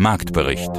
Marktbericht. 0.00 0.70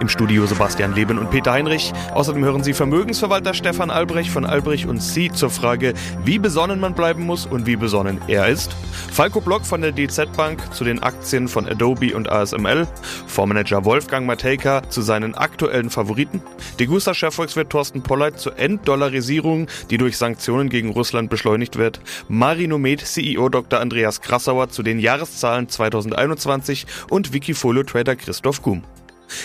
Im 0.00 0.08
Studio 0.08 0.46
Sebastian 0.46 0.94
Leben 0.94 1.18
und 1.18 1.30
Peter 1.30 1.52
Heinrich. 1.52 1.92
Außerdem 2.12 2.44
hören 2.44 2.62
Sie 2.62 2.74
Vermögensverwalter 2.74 3.54
Stefan 3.54 3.90
Albrecht 3.90 4.30
von 4.30 4.44
Albrecht 4.44 4.86
und 4.86 5.02
Sie 5.02 5.30
zur 5.30 5.50
Frage, 5.50 5.94
wie 6.24 6.38
besonnen 6.38 6.80
man 6.80 6.94
bleiben 6.94 7.24
muss 7.24 7.46
und 7.46 7.66
wie 7.66 7.76
besonnen 7.76 8.20
er 8.28 8.48
ist. 8.48 8.74
Falco 9.10 9.40
Block 9.40 9.64
von 9.64 9.80
der 9.80 9.92
DZ 9.92 10.36
Bank 10.36 10.74
zu 10.74 10.84
den 10.84 11.02
Aktien 11.02 11.48
von 11.48 11.66
Adobe 11.66 12.14
und 12.14 12.30
ASML. 12.30 12.86
Fondsmanager 13.26 13.84
Wolfgang 13.84 14.26
Matejka 14.26 14.82
zu 14.88 15.02
seinen 15.02 15.34
aktuellen 15.34 15.90
Favoriten. 15.90 16.42
Degusta-Chefvolkswirt 16.78 17.70
Thorsten 17.70 18.02
Polleit 18.02 18.38
zur 18.38 18.58
Enddollarisierung, 18.58 19.68
die 19.90 19.98
durch 19.98 20.16
Sanktionen 20.16 20.68
gegen 20.68 20.90
Russland 20.90 21.30
beschleunigt 21.30 21.76
wird. 21.76 22.00
Marinomed 22.28 23.00
CEO 23.00 23.48
Dr. 23.48 23.80
Andreas 23.80 24.20
Krassauer 24.20 24.68
zu 24.68 24.82
den 24.82 24.98
Jahreszahlen 24.98 25.68
2021 25.68 26.86
und 27.08 27.32
Wikifolio-Trader 27.32 28.16
Christoph 28.16 28.49
Gum. 28.62 28.84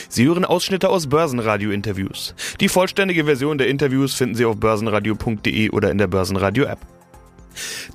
Sie 0.09 0.25
hören 0.25 0.45
Ausschnitte 0.45 0.89
aus 0.89 1.07
Börsenradio-Interviews. 1.07 2.33
Die 2.59 2.69
vollständige 2.69 3.25
Version 3.25 3.57
der 3.57 3.67
Interviews 3.67 4.15
finden 4.15 4.35
Sie 4.35 4.45
auf 4.45 4.57
börsenradio.de 4.57 5.69
oder 5.69 5.91
in 5.91 5.97
der 5.97 6.07
Börsenradio-App. 6.07 6.79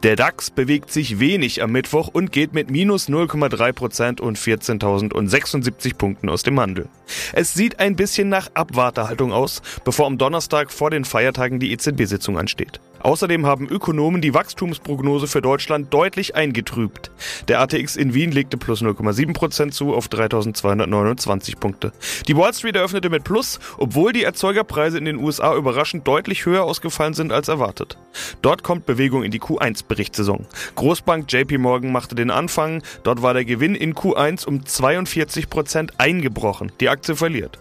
Der 0.02 0.16
DAX 0.16 0.50
bewegt 0.50 0.90
sich 0.90 1.20
wenig 1.20 1.62
am 1.62 1.72
Mittwoch 1.72 2.08
und 2.08 2.32
geht 2.32 2.54
mit 2.54 2.70
minus 2.70 3.08
0,3% 3.08 4.20
und 4.20 4.38
14.076 4.38 5.96
Punkten 5.96 6.28
aus 6.30 6.42
dem 6.42 6.58
Handel. 6.58 6.88
Es 7.32 7.52
sieht 7.54 7.78
ein 7.78 7.96
bisschen 7.96 8.28
nach 8.28 8.50
Abwartehaltung 8.54 9.32
aus, 9.32 9.60
bevor 9.84 10.06
am 10.06 10.16
Donnerstag 10.16 10.72
vor 10.72 10.90
den 10.90 11.04
Feiertagen 11.04 11.58
die 11.58 11.72
EZB-Sitzung 11.72 12.38
ansteht. 12.38 12.80
Außerdem 13.00 13.46
haben 13.46 13.68
Ökonomen 13.68 14.20
die 14.20 14.34
Wachstumsprognose 14.34 15.26
für 15.26 15.40
Deutschland 15.42 15.92
deutlich 15.92 16.36
eingetrübt. 16.36 17.10
Der 17.48 17.60
ATX 17.60 17.96
in 17.96 18.14
Wien 18.14 18.30
legte 18.30 18.56
plus 18.56 18.82
0,7% 18.82 19.70
zu 19.70 19.94
auf 19.94 20.08
3229 20.08 21.58
Punkte. 21.58 21.92
Die 22.28 22.36
Wall 22.36 22.52
Street 22.52 22.76
eröffnete 22.76 23.10
mit 23.10 23.24
Plus, 23.24 23.58
obwohl 23.78 24.12
die 24.12 24.24
Erzeugerpreise 24.24 24.98
in 24.98 25.04
den 25.04 25.16
USA 25.16 25.54
überraschend 25.54 26.06
deutlich 26.06 26.46
höher 26.46 26.64
ausgefallen 26.64 27.14
sind 27.14 27.32
als 27.32 27.48
erwartet. 27.48 27.96
Dort 28.42 28.62
kommt 28.62 28.86
Bewegung 28.86 29.22
in 29.22 29.30
die 29.30 29.40
Q1-Berichtssaison. 29.40 30.46
Großbank 30.74 31.30
JP 31.32 31.58
Morgan 31.58 31.92
machte 31.92 32.14
den 32.14 32.30
Anfang, 32.30 32.82
dort 33.02 33.22
war 33.22 33.34
der 33.34 33.44
Gewinn 33.44 33.74
in 33.74 33.94
Q1 33.94 34.46
um 34.46 34.60
42% 34.60 35.90
eingebrochen. 35.98 36.72
Die 36.80 36.88
Aktie 36.88 37.16
verliert. 37.16 37.58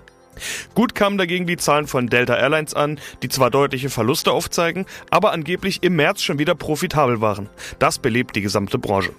Gut 0.75 0.95
kamen 0.95 1.17
dagegen 1.17 1.45
die 1.45 1.57
Zahlen 1.57 1.87
von 1.87 2.07
Delta 2.07 2.35
Airlines 2.35 2.73
an, 2.73 2.99
die 3.23 3.29
zwar 3.29 3.51
deutliche 3.51 3.89
Verluste 3.89 4.31
aufzeigen, 4.31 4.85
aber 5.09 5.31
angeblich 5.31 5.83
im 5.83 5.95
März 5.95 6.21
schon 6.21 6.39
wieder 6.39 6.55
profitabel 6.55 7.21
waren. 7.21 7.49
Das 7.79 7.99
belebt 7.99 8.35
die 8.35 8.41
gesamte 8.41 8.77
Branche. 8.77 9.11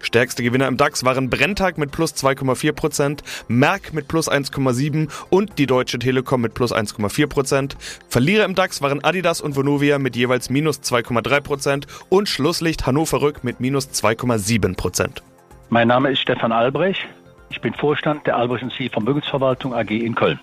Stärkste 0.00 0.42
Gewinner 0.42 0.68
im 0.68 0.76
DAX 0.76 1.04
waren 1.04 1.30
Brenntag 1.30 1.78
mit 1.78 1.90
plus 1.90 2.14
2,4%, 2.14 3.20
Merck 3.48 3.92
mit 3.92 4.08
plus 4.08 4.30
1,7% 4.30 5.08
und 5.30 5.58
die 5.58 5.66
Deutsche 5.66 5.98
Telekom 5.98 6.40
mit 6.40 6.54
plus 6.54 6.72
1,4%. 6.72 7.76
Verlierer 8.08 8.44
im 8.44 8.54
DAX 8.54 8.82
waren 8.82 9.02
Adidas 9.02 9.40
und 9.40 9.56
Vonovia 9.56 9.98
mit 9.98 10.16
jeweils 10.16 10.50
minus 10.50 10.80
2,3% 10.80 11.86
und 12.08 12.28
Schlusslicht 12.28 12.86
Hannover 12.86 13.22
Rück 13.22 13.44
mit 13.44 13.60
minus 13.60 13.88
2,7%. 13.88 15.22
Mein 15.70 15.88
Name 15.88 16.10
ist 16.12 16.20
Stefan 16.20 16.52
Albrecht. 16.52 17.06
Ich 17.52 17.60
bin 17.60 17.74
Vorstand 17.74 18.26
der 18.26 18.38
Albrecht 18.38 18.64
Sie 18.78 18.88
Vermögensverwaltung 18.88 19.74
AG 19.74 19.90
in 19.90 20.14
Köln. 20.14 20.40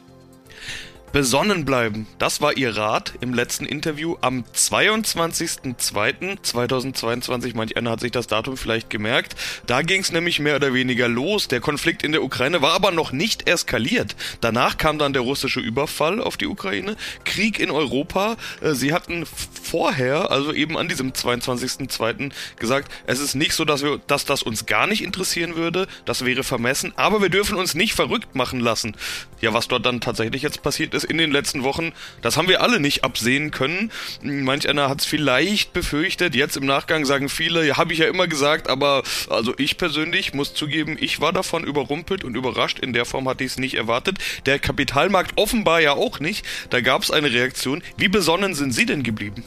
Besonnen 1.12 1.66
bleiben, 1.66 2.06
das 2.20 2.40
war 2.40 2.56
Ihr 2.56 2.78
Rat 2.78 3.14
im 3.20 3.34
letzten 3.34 3.66
Interview 3.66 4.18
am 4.22 4.44
22.02.2022. 4.56 7.56
Manch 7.56 7.76
einer 7.78 7.90
hat 7.90 8.02
sich 8.02 8.12
das 8.12 8.28
Datum 8.28 8.58
vielleicht 8.58 8.92
gemerkt. 8.92 9.36
Da 9.66 9.82
ging 9.82 10.02
es 10.02 10.12
nämlich 10.12 10.40
mehr 10.40 10.58
oder 10.58 10.72
weniger 10.72 11.08
los. 11.08 11.48
Der 11.48 11.62
Konflikt 11.62 12.04
in 12.04 12.12
der 12.12 12.22
Ukraine 12.22 12.62
war 12.62 12.74
aber 12.74 12.92
noch 12.92 13.12
nicht 13.12 13.50
eskaliert. 13.50 14.16
Danach 14.40 14.78
kam 14.78 15.00
dann 15.00 15.14
der 15.14 15.23
russische 15.23 15.60
Überfall 15.60 16.22
auf 16.22 16.38
die 16.38 16.45
Ukraine, 16.45 16.95
Krieg 17.26 17.60
in 17.60 17.72
Europa. 17.72 18.38
Äh, 18.62 18.73
Sie 18.73 18.94
hatten 18.94 19.26
vorher, 19.26 20.30
also 20.30 20.54
eben 20.54 20.78
an 20.78 20.89
diesem 20.89 21.14
22.02. 21.14 22.32
gesagt, 22.60 22.92
es 23.08 23.20
ist 23.20 23.33
nicht 23.33 23.54
so, 23.54 23.66
dass, 23.66 23.82
wir, 23.82 24.00
dass 24.06 24.26
das 24.26 24.44
uns 24.44 24.67
gar 24.67 24.86
nicht 24.86 25.04
interessieren 25.04 25.56
würde. 25.56 25.88
Das 26.06 26.23
wäre 26.23 26.44
vermessen. 26.44 26.94
Aber 26.98 27.20
wir 27.20 27.30
dürfen 27.30 27.58
uns 27.58 27.73
nicht 27.73 27.95
verrückt 27.95 28.36
machen 28.36 28.60
lassen. 28.60 28.95
Ja, 29.42 29.54
was 29.54 29.67
dort 29.67 29.86
dann 29.86 30.02
tatsächlich 30.02 30.42
jetzt 30.42 30.61
passiert 30.61 30.94
ist, 30.94 31.05
in 31.05 31.17
den 31.17 31.32
letzten 31.32 31.64
Wochen, 31.64 31.94
das 32.22 32.38
haben 32.38 32.48
wir 32.48 32.61
alle 32.61 32.80
nicht 32.80 33.04
absehen 33.04 33.52
können. 33.52 33.92
Manch 34.22 34.67
einer 34.67 34.89
hat 34.89 35.00
es 35.00 35.05
vielleicht 35.05 35.73
befürchtet. 35.73 36.36
Jetzt 36.36 36.58
im 36.58 36.66
Nachgang 36.66 37.05
sagen 37.05 37.30
viele, 37.30 37.66
ja, 37.66 37.77
habe 37.77 37.94
ich 37.94 38.00
ja 38.00 38.08
immer 38.08 38.27
gesagt, 38.27 38.70
aber 38.70 39.04
also 39.30 39.54
ich 39.58 39.77
persönlich 39.77 40.33
muss 40.33 40.54
zugeben, 40.54 40.98
ich 41.00 41.22
war 41.22 41.33
davon 41.33 41.64
überrumpelt 41.64 42.23
und 42.23 42.36
überrascht. 42.36 42.80
In 42.80 42.94
der 42.94 43.05
Form 43.05 43.27
hatte 43.30 43.44
ich 43.44 43.52
es 43.52 43.58
nicht 43.58 43.76
erwartet. 43.76 44.17
Der 44.45 44.60
Kapitalmarkt 44.60 45.38
offenbar 45.38 45.80
ja 45.80 45.94
auch 45.94 46.20
nicht. 46.20 46.45
Da 46.70 46.82
gab 46.82 47.04
es 47.04 47.11
eine 47.11 47.32
Reaktion. 47.32 47.82
Wie 47.98 48.10
besonnen 48.10 48.54
sind 48.54 48.73
Sie 48.73 48.86
denn 48.86 49.04
geblieben? 49.04 49.44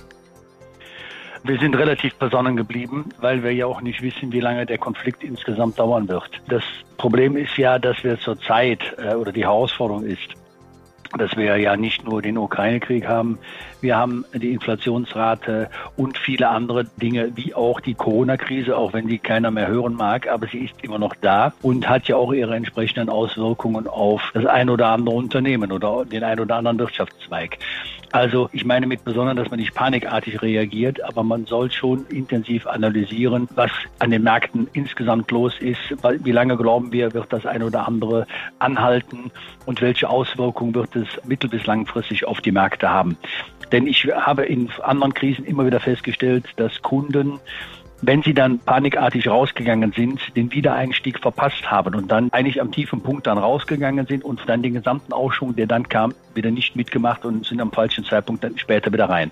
Wir 1.45 1.59
sind 1.59 1.75
relativ 1.75 2.15
besonnen 2.15 2.57
geblieben, 2.57 3.07
weil 3.21 3.43
wir 3.43 3.53
ja 3.53 3.67
auch 3.67 3.81
nicht 3.81 4.01
wissen, 4.01 4.33
wie 4.33 4.39
lange 4.39 4.65
der 4.65 4.79
Konflikt 4.79 5.25
insgesamt 5.25 5.77
dauern 5.77 6.09
wird. 6.09 6.31
Das 6.49 6.63
Problem 6.99 7.37
ist 7.37 7.57
ja, 7.57 7.81
dass 7.81 8.05
wir 8.05 8.19
zurzeit 8.21 8.81
äh, 8.99 9.15
oder 9.15 9.33
die 9.33 9.43
Herausforderung 9.43 10.05
ist, 10.05 10.35
dass 11.19 11.37
wir 11.37 11.57
ja 11.57 11.77
nicht 11.77 12.05
nur 12.05 12.23
den 12.23 12.39
Ukraine-Krieg 12.39 13.09
haben, 13.09 13.39
wir 13.83 13.97
haben 13.97 14.25
die 14.33 14.53
Inflationsrate 14.53 15.69
und 15.97 16.17
viele 16.17 16.49
andere 16.49 16.85
Dinge, 16.85 17.33
wie 17.35 17.55
auch 17.55 17.81
die 17.81 17.95
Corona-Krise, 17.95 18.77
auch 18.77 18.93
wenn 18.93 19.09
die 19.09 19.19
keiner 19.19 19.51
mehr 19.51 19.67
hören 19.67 19.95
mag, 19.95 20.29
aber 20.29 20.47
sie 20.47 20.67
ist 20.67 20.75
immer 20.83 20.99
noch 20.99 21.15
da 21.21 21.53
und 21.63 21.89
hat 21.89 22.09
ja 22.09 22.17
auch 22.17 22.33
ihre 22.33 22.55
entsprechenden 22.55 23.09
Auswirkungen 23.09 23.89
auf 23.89 24.23
das 24.35 24.47
ein 24.47 24.71
oder 24.71 24.89
andere 24.89 25.17
Unternehmen 25.17 25.73
oder 25.73 26.05
den 26.05 26.23
ein 26.25 26.39
oder 26.39 26.57
anderen 26.57 26.79
Wirtschaftszweig. 26.79 27.59
Also 28.13 28.51
ich 28.53 28.67
meine 28.67 28.87
mit 28.87 29.05
besonders, 29.05 29.37
dass 29.37 29.51
man 29.51 29.59
nicht 29.59 29.75
panikartig 29.75 30.43
reagiert, 30.43 31.03
aber 31.03 31.23
man 31.23 31.47
soll 31.47 31.73
schon 31.73 32.07
intensiv 32.09 32.67
analysieren, 32.67 33.49
was 33.55 33.71
an 34.01 34.11
den 34.11 34.23
Märkten 34.23 34.69
insgesamt 34.75 35.31
los 35.31 35.55
ist, 35.61 35.81
wie 36.23 36.31
lange 36.31 36.59
glauben 36.59 36.93
wir, 36.93 37.15
wird 37.15 37.33
das 37.33 37.47
ein 37.47 37.63
oder 37.63 37.89
andere 37.89 38.27
anhalten 38.59 39.31
und 39.65 39.81
welche 39.81 40.11
Auswirkungen 40.11 40.75
wird 40.75 40.95
es 40.95 41.09
mittel- 41.25 41.49
bis 41.49 41.65
langfristig 41.65 42.27
auf 42.27 42.43
die 42.43 42.53
Märkte 42.53 42.91
haben. 42.91 43.17
Denn 43.73 43.87
ich 43.87 44.05
habe 44.05 44.45
in 44.45 44.71
anderen 44.83 45.15
Krisen 45.15 45.45
immer 45.45 45.67
wieder 45.67 45.81
festgestellt, 45.81 46.45
dass 46.57 46.83
Kunden 46.83 47.41
wenn 48.03 48.23
sie 48.23 48.35
dann 48.35 48.59
panikartig 48.59 49.29
rausgegangen 49.29 49.93
sind, 49.93 50.21
den 50.37 50.53
Wiedereinstieg 50.53 51.21
verpasst 51.21 51.71
haben 51.71 51.95
und 51.95 52.11
dann 52.11 52.31
eigentlich 52.33 52.61
am 52.61 52.73
tiefen 52.73 53.01
Punkt 53.01 53.29
dann 53.29 53.39
rausgegangen 53.39 54.07
sind 54.07 54.25
und 54.25 54.41
dann 54.47 54.61
den 54.61 54.75
gesamten 54.75 55.13
Aufschwung, 55.13 55.55
der 55.55 55.67
dann 55.67 55.89
kam, 55.89 56.13
wieder 56.35 56.51
nicht 56.51 56.75
mitgemacht 56.75 57.25
und 57.25 57.47
sind 57.47 57.61
am 57.61 57.71
falschen 57.71 58.05
Zeitpunkt 58.05 58.43
dann 58.43 58.59
später 58.59 58.93
wieder 58.93 59.09
rein. 59.09 59.31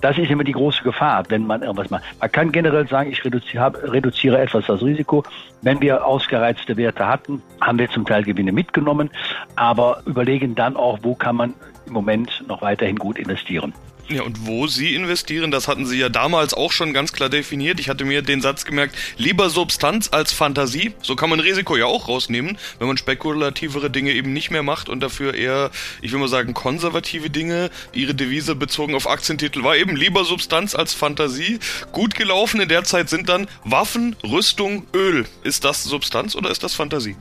Das 0.00 0.16
ist 0.16 0.30
immer 0.30 0.44
die 0.44 0.52
große 0.52 0.82
Gefahr, 0.82 1.24
wenn 1.28 1.46
man 1.46 1.62
irgendwas 1.62 1.90
macht. 1.90 2.04
Man 2.20 2.32
kann 2.32 2.52
generell 2.52 2.88
sagen, 2.88 3.10
ich 3.10 3.22
reduziere, 3.24 3.92
reduziere 3.92 4.38
etwas 4.40 4.66
das 4.66 4.82
Risiko. 4.82 5.22
Wenn 5.62 5.80
wir 5.80 6.06
ausgereizte 6.06 6.76
Werte 6.76 7.06
hatten, 7.06 7.42
haben 7.60 7.78
wir 7.78 7.90
zum 7.90 8.06
Teil 8.06 8.22
Gewinne 8.22 8.52
mitgenommen, 8.52 9.10
aber 9.56 10.02
überlegen 10.06 10.54
dann 10.54 10.76
auch, 10.76 10.98
wo 11.02 11.14
kann 11.14 11.36
man 11.36 11.54
im 11.86 11.92
Moment 11.92 12.44
noch 12.48 12.62
weiterhin 12.62 12.96
gut 12.96 13.18
investieren. 13.18 13.74
Ja, 14.08 14.22
und 14.22 14.46
wo 14.46 14.68
Sie 14.68 14.94
investieren, 14.94 15.50
das 15.50 15.66
hatten 15.66 15.84
Sie 15.84 15.98
ja 15.98 16.08
damals 16.08 16.54
auch 16.54 16.70
schon 16.70 16.92
ganz 16.92 17.12
klar 17.12 17.28
definiert. 17.28 17.80
Ich 17.80 17.88
hatte 17.88 18.04
mir 18.04 18.22
den 18.22 18.40
Satz 18.40 18.64
gemerkt, 18.64 18.94
lieber 19.16 19.50
Substanz 19.50 20.10
als 20.12 20.32
Fantasie. 20.32 20.94
So 21.02 21.16
kann 21.16 21.28
man 21.28 21.40
Risiko 21.40 21.76
ja 21.76 21.86
auch 21.86 22.06
rausnehmen, 22.06 22.56
wenn 22.78 22.86
man 22.86 22.98
spekulativere 22.98 23.90
Dinge 23.90 24.12
eben 24.12 24.32
nicht 24.32 24.52
mehr 24.52 24.62
macht 24.62 24.88
und 24.88 25.00
dafür 25.00 25.34
eher, 25.34 25.72
ich 26.02 26.12
will 26.12 26.20
mal 26.20 26.28
sagen, 26.28 26.54
konservative 26.54 27.30
Dinge. 27.30 27.68
Ihre 27.92 28.14
Devise 28.14 28.54
bezogen 28.54 28.94
auf 28.94 29.08
Aktientitel 29.08 29.64
war 29.64 29.76
eben 29.76 29.96
lieber 29.96 30.24
Substanz 30.24 30.76
als 30.76 30.94
Fantasie. 30.94 31.58
Gut 31.90 32.14
gelaufen 32.14 32.60
in 32.60 32.68
der 32.68 32.84
Zeit 32.84 33.08
sind 33.08 33.28
dann 33.28 33.48
Waffen, 33.64 34.14
Rüstung, 34.22 34.86
Öl. 34.94 35.26
Ist 35.42 35.64
das 35.64 35.82
Substanz 35.82 36.36
oder 36.36 36.50
ist 36.50 36.62
das 36.62 36.74
Fantasie? 36.74 37.16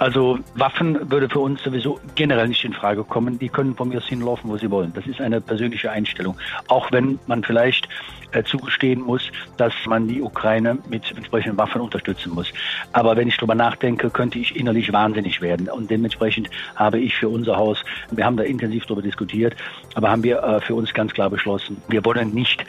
Also 0.00 0.38
Waffen 0.54 1.10
würde 1.10 1.28
für 1.28 1.40
uns 1.40 1.62
sowieso 1.62 2.00
generell 2.14 2.48
nicht 2.48 2.64
in 2.64 2.72
Frage 2.72 3.04
kommen. 3.04 3.38
Die 3.38 3.50
können 3.50 3.76
von 3.76 3.90
mir 3.90 3.98
aus 3.98 4.06
hinlaufen, 4.06 4.48
wo 4.48 4.56
sie 4.56 4.70
wollen. 4.70 4.94
Das 4.94 5.06
ist 5.06 5.20
eine 5.20 5.42
persönliche 5.42 5.90
Einstellung. 5.90 6.38
Auch 6.68 6.90
wenn 6.90 7.18
man 7.26 7.44
vielleicht 7.44 7.86
äh, 8.32 8.42
zugestehen 8.42 9.02
muss, 9.02 9.30
dass 9.58 9.74
man 9.86 10.08
die 10.08 10.22
Ukraine 10.22 10.78
mit 10.88 11.14
entsprechenden 11.14 11.58
Waffen 11.58 11.82
unterstützen 11.82 12.32
muss. 12.32 12.50
Aber 12.92 13.14
wenn 13.14 13.28
ich 13.28 13.36
darüber 13.36 13.54
nachdenke, 13.54 14.08
könnte 14.08 14.38
ich 14.38 14.56
innerlich 14.56 14.90
wahnsinnig 14.90 15.42
werden. 15.42 15.68
Und 15.68 15.90
dementsprechend 15.90 16.48
habe 16.76 16.98
ich 16.98 17.14
für 17.14 17.28
unser 17.28 17.58
Haus, 17.58 17.84
wir 18.10 18.24
haben 18.24 18.38
da 18.38 18.44
intensiv 18.44 18.86
darüber 18.86 19.02
diskutiert, 19.02 19.54
aber 19.96 20.10
haben 20.10 20.22
wir 20.22 20.42
äh, 20.42 20.62
für 20.62 20.76
uns 20.76 20.94
ganz 20.94 21.12
klar 21.12 21.28
beschlossen, 21.28 21.76
wir 21.88 22.02
wollen 22.06 22.32
nicht 22.32 22.64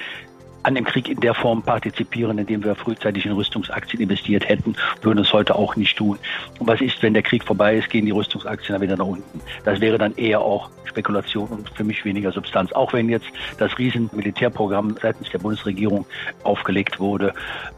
an 0.64 0.76
dem 0.76 0.86
Krieg 0.86 1.10
in 1.10 1.20
der 1.20 1.34
Form 1.34 1.62
partizipieren, 1.64 2.38
indem 2.38 2.64
wir 2.64 2.76
frühzeitig 2.76 3.26
in 3.26 3.32
Rüstungsaktien 3.34 4.02
investiert 4.02 4.48
hätten, 4.48 4.76
würden 5.02 5.20
es 5.20 5.34
heute 5.34 5.56
auch 5.56 5.76
nicht 5.76 5.98
tun. 5.98 6.18
Und 6.60 6.68
was 6.68 6.82
ist, 6.82 7.02
wenn 7.02 7.14
der 7.14 7.24
Krieg 7.24 7.44
vorbei 7.44 7.78
ist, 7.78 7.90
gehen 7.90 8.06
die 8.06 8.12
Rüstungsaktien 8.12 8.74
dann 8.74 8.82
wieder 8.82 8.98
nach 8.98 9.06
unten. 9.06 9.42
Das 9.64 9.80
wäre 9.80 9.98
dann 9.98 10.16
eher 10.16 10.42
auch 10.42 10.70
Spekulation 10.86 11.48
und 11.48 11.70
für 11.70 11.84
mich 11.84 12.04
weniger 12.06 12.32
Substanz. 12.32 12.72
Auch 12.74 12.94
wenn 12.94 13.10
jetzt 13.10 13.28
das 13.58 13.78
riesen 13.78 14.10
Militärprogramm 14.14 14.96
seitens 15.02 15.30
der 15.30 15.40
Bundesregierung 15.40 16.06
aufgelegt 16.44 17.00
wurde. 17.00 17.34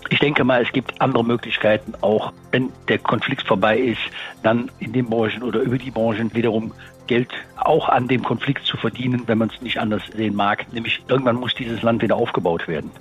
Ich 0.09 0.19
denke 0.19 0.44
mal, 0.44 0.62
es 0.62 0.71
gibt 0.71 1.00
andere 1.00 1.24
Möglichkeiten, 1.24 1.94
auch 2.01 2.33
wenn 2.51 2.71
der 2.88 2.97
Konflikt 2.97 3.47
vorbei 3.47 3.77
ist, 3.77 4.01
dann 4.41 4.71
in 4.80 4.94
den 4.94 5.06
Branchen 5.06 5.44
oder 5.44 5.62
über 5.62 5.77
die 5.77 5.91
Branchen 5.91 6.33
wiederum 6.33 6.74
Geld 7.08 7.30
auch 7.58 7.90
an 7.90 8.08
dem 8.08 8.24
Konflikt 8.24 8.66
zu 8.66 8.78
verdienen, 8.78 9.24
wenn 9.28 9.38
man 9.38 9.50
es 9.54 9.62
nicht 9.62 9.80
anders 9.80 10.04
sehen 10.16 10.36
mag. 10.36 10.72
Nämlich 10.74 11.02
irgendwann 11.08 11.36
muss 11.36 11.54
dieses 11.56 11.82
Land 11.82 12.02
wieder 12.02 12.16
aufgebaut 12.16 12.68
werden. 12.68 12.92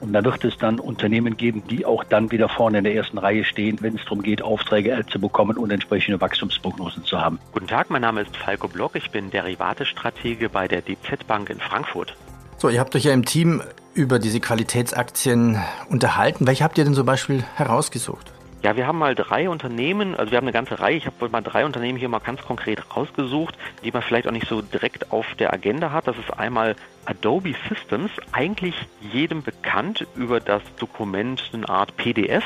Und 0.00 0.12
da 0.12 0.24
wird 0.24 0.44
es 0.44 0.58
dann 0.58 0.80
Unternehmen 0.80 1.36
geben, 1.36 1.62
die 1.70 1.86
auch 1.86 2.02
dann 2.02 2.32
wieder 2.32 2.48
vorne 2.48 2.78
in 2.78 2.84
der 2.84 2.94
ersten 2.94 3.18
Reihe 3.18 3.44
stehen, 3.44 3.78
wenn 3.82 3.94
es 3.94 4.02
darum 4.02 4.22
geht, 4.22 4.42
Aufträge 4.42 5.04
zu 5.08 5.20
bekommen 5.20 5.56
und 5.56 5.70
entsprechende 5.70 6.20
Wachstumsprognosen 6.20 7.04
zu 7.04 7.20
haben. 7.20 7.38
Guten 7.52 7.68
Tag, 7.68 7.88
mein 7.88 8.02
Name 8.02 8.22
ist 8.22 8.36
Falco 8.36 8.66
Block. 8.66 8.96
Ich 8.96 9.10
bin 9.12 9.30
Derivatestratege 9.30 10.48
bei 10.48 10.66
der 10.66 10.82
DZ 10.82 11.24
Bank 11.28 11.50
in 11.50 11.60
Frankfurt. 11.60 12.16
So, 12.58 12.68
ihr 12.68 12.80
habt 12.80 12.96
euch 12.96 13.04
ja 13.04 13.12
im 13.12 13.24
Team 13.24 13.62
über 13.94 14.18
diese 14.18 14.40
Qualitätsaktien 14.40 15.60
unterhalten. 15.88 16.46
Welche 16.46 16.64
habt 16.64 16.78
ihr 16.78 16.84
denn 16.84 16.94
zum 16.94 17.06
Beispiel 17.06 17.44
herausgesucht? 17.54 18.32
Ja, 18.62 18.76
wir 18.76 18.86
haben 18.86 18.98
mal 18.98 19.16
drei 19.16 19.48
Unternehmen, 19.48 20.14
also 20.14 20.30
wir 20.30 20.36
haben 20.36 20.44
eine 20.44 20.52
ganze 20.52 20.78
Reihe, 20.78 20.96
ich 20.96 21.06
habe 21.06 21.28
mal 21.30 21.40
drei 21.40 21.64
Unternehmen 21.64 21.98
hier 21.98 22.08
mal 22.08 22.20
ganz 22.20 22.42
konkret 22.42 22.96
rausgesucht, 22.96 23.58
die 23.82 23.90
man 23.90 24.02
vielleicht 24.02 24.28
auch 24.28 24.32
nicht 24.32 24.46
so 24.46 24.62
direkt 24.62 25.10
auf 25.10 25.26
der 25.34 25.52
Agenda 25.52 25.90
hat. 25.90 26.06
Das 26.06 26.16
ist 26.16 26.30
einmal 26.30 26.76
Adobe 27.04 27.54
Systems, 27.68 28.12
eigentlich 28.30 28.76
jedem 29.00 29.42
bekannt 29.42 30.06
über 30.14 30.38
das 30.38 30.62
Dokument 30.76 31.50
eine 31.52 31.68
Art 31.68 31.96
PDF. 31.96 32.44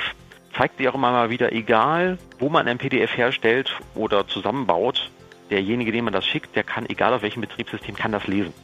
Zeigt 0.56 0.78
sich 0.78 0.88
auch 0.88 0.94
immer 0.94 1.12
mal 1.12 1.28
wieder, 1.28 1.52
egal 1.52 2.16
wo 2.38 2.48
man 2.48 2.66
ein 2.66 2.78
PDF 2.78 3.14
herstellt 3.14 3.78
oder 3.94 4.26
zusammenbaut, 4.26 5.10
derjenige, 5.50 5.92
dem 5.92 6.06
man 6.06 6.14
das 6.14 6.24
schickt, 6.24 6.56
der 6.56 6.64
kann, 6.64 6.86
egal 6.88 7.12
auf 7.12 7.20
welchem 7.20 7.42
Betriebssystem, 7.42 7.94
kann 7.94 8.12
das 8.12 8.26
lesen. 8.26 8.54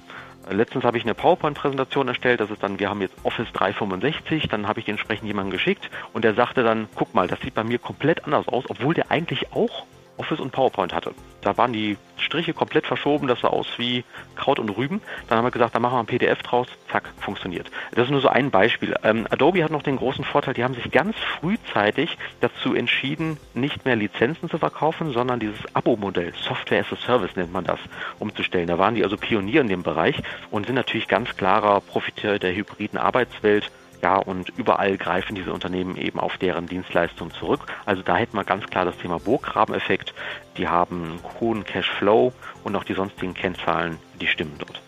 Letztens 0.50 0.84
habe 0.84 0.98
ich 0.98 1.04
eine 1.04 1.14
PowerPoint-Präsentation 1.14 2.08
erstellt, 2.08 2.40
das 2.40 2.50
ist 2.50 2.62
dann, 2.62 2.78
wir 2.78 2.90
haben 2.90 3.00
jetzt 3.00 3.14
Office 3.22 3.50
365, 3.52 4.48
dann 4.48 4.66
habe 4.66 4.80
ich 4.80 4.88
entsprechend 4.88 5.26
jemanden 5.26 5.50
geschickt 5.50 5.90
und 6.12 6.24
der 6.24 6.34
sagte 6.34 6.62
dann, 6.62 6.88
guck 6.94 7.14
mal, 7.14 7.28
das 7.28 7.40
sieht 7.40 7.54
bei 7.54 7.64
mir 7.64 7.78
komplett 7.78 8.24
anders 8.24 8.48
aus, 8.48 8.64
obwohl 8.68 8.94
der 8.94 9.10
eigentlich 9.10 9.52
auch 9.52 9.86
Office 10.16 10.40
und 10.40 10.52
PowerPoint 10.52 10.94
hatte. 10.94 11.14
Da 11.40 11.56
waren 11.56 11.72
die 11.72 11.96
Striche 12.16 12.54
komplett 12.54 12.86
verschoben, 12.86 13.26
das 13.26 13.40
sah 13.40 13.48
aus 13.48 13.66
wie 13.76 14.04
Kraut 14.36 14.58
und 14.58 14.70
Rüben. 14.70 15.00
Dann 15.28 15.38
haben 15.38 15.44
wir 15.44 15.50
gesagt, 15.50 15.74
dann 15.74 15.82
machen 15.82 15.94
wir 15.94 16.00
ein 16.00 16.06
PDF 16.06 16.42
draus, 16.42 16.68
zack, 16.90 17.10
funktioniert. 17.20 17.70
Das 17.94 18.04
ist 18.04 18.10
nur 18.10 18.20
so 18.20 18.28
ein 18.28 18.50
Beispiel. 18.50 18.94
Ähm, 19.02 19.26
Adobe 19.30 19.64
hat 19.64 19.72
noch 19.72 19.82
den 19.82 19.96
großen 19.96 20.24
Vorteil, 20.24 20.54
die 20.54 20.62
haben 20.62 20.74
sich 20.74 20.90
ganz 20.90 21.16
frühzeitig 21.16 22.16
dazu 22.40 22.74
entschieden, 22.74 23.38
nicht 23.54 23.84
mehr 23.84 23.96
Lizenzen 23.96 24.48
zu 24.48 24.58
verkaufen, 24.58 25.12
sondern 25.12 25.40
dieses 25.40 25.60
Abo-Modell, 25.74 26.32
Software 26.34 26.80
as 26.80 26.92
a 26.92 26.96
Service 26.96 27.34
nennt 27.34 27.52
man 27.52 27.64
das, 27.64 27.80
umzustellen. 28.18 28.68
Da 28.68 28.78
waren 28.78 28.94
die 28.94 29.02
also 29.02 29.16
Pionier 29.16 29.62
in 29.62 29.68
dem 29.68 29.82
Bereich 29.82 30.22
und 30.50 30.66
sind 30.66 30.76
natürlich 30.76 31.08
ganz 31.08 31.36
klarer 31.36 31.80
Profiteur 31.80 32.38
der 32.38 32.54
hybriden 32.54 32.98
Arbeitswelt 32.98 33.70
ja, 34.02 34.16
und 34.16 34.52
überall 34.56 34.96
greifen 34.96 35.36
diese 35.36 35.52
Unternehmen 35.52 35.96
eben 35.96 36.18
auf 36.18 36.36
deren 36.36 36.66
Dienstleistungen 36.66 37.32
zurück. 37.32 37.60
Also 37.86 38.02
da 38.02 38.16
hätten 38.16 38.36
wir 38.36 38.44
ganz 38.44 38.66
klar 38.66 38.84
das 38.84 38.98
Thema 38.98 39.18
Burggrabeneffekt. 39.20 40.12
Die 40.56 40.66
haben 40.66 41.20
hohen 41.40 41.64
Cashflow 41.64 42.32
und 42.64 42.74
auch 42.74 42.84
die 42.84 42.94
sonstigen 42.94 43.34
Kennzahlen, 43.34 43.98
die 44.20 44.26
stimmen 44.26 44.54
dort. 44.58 44.82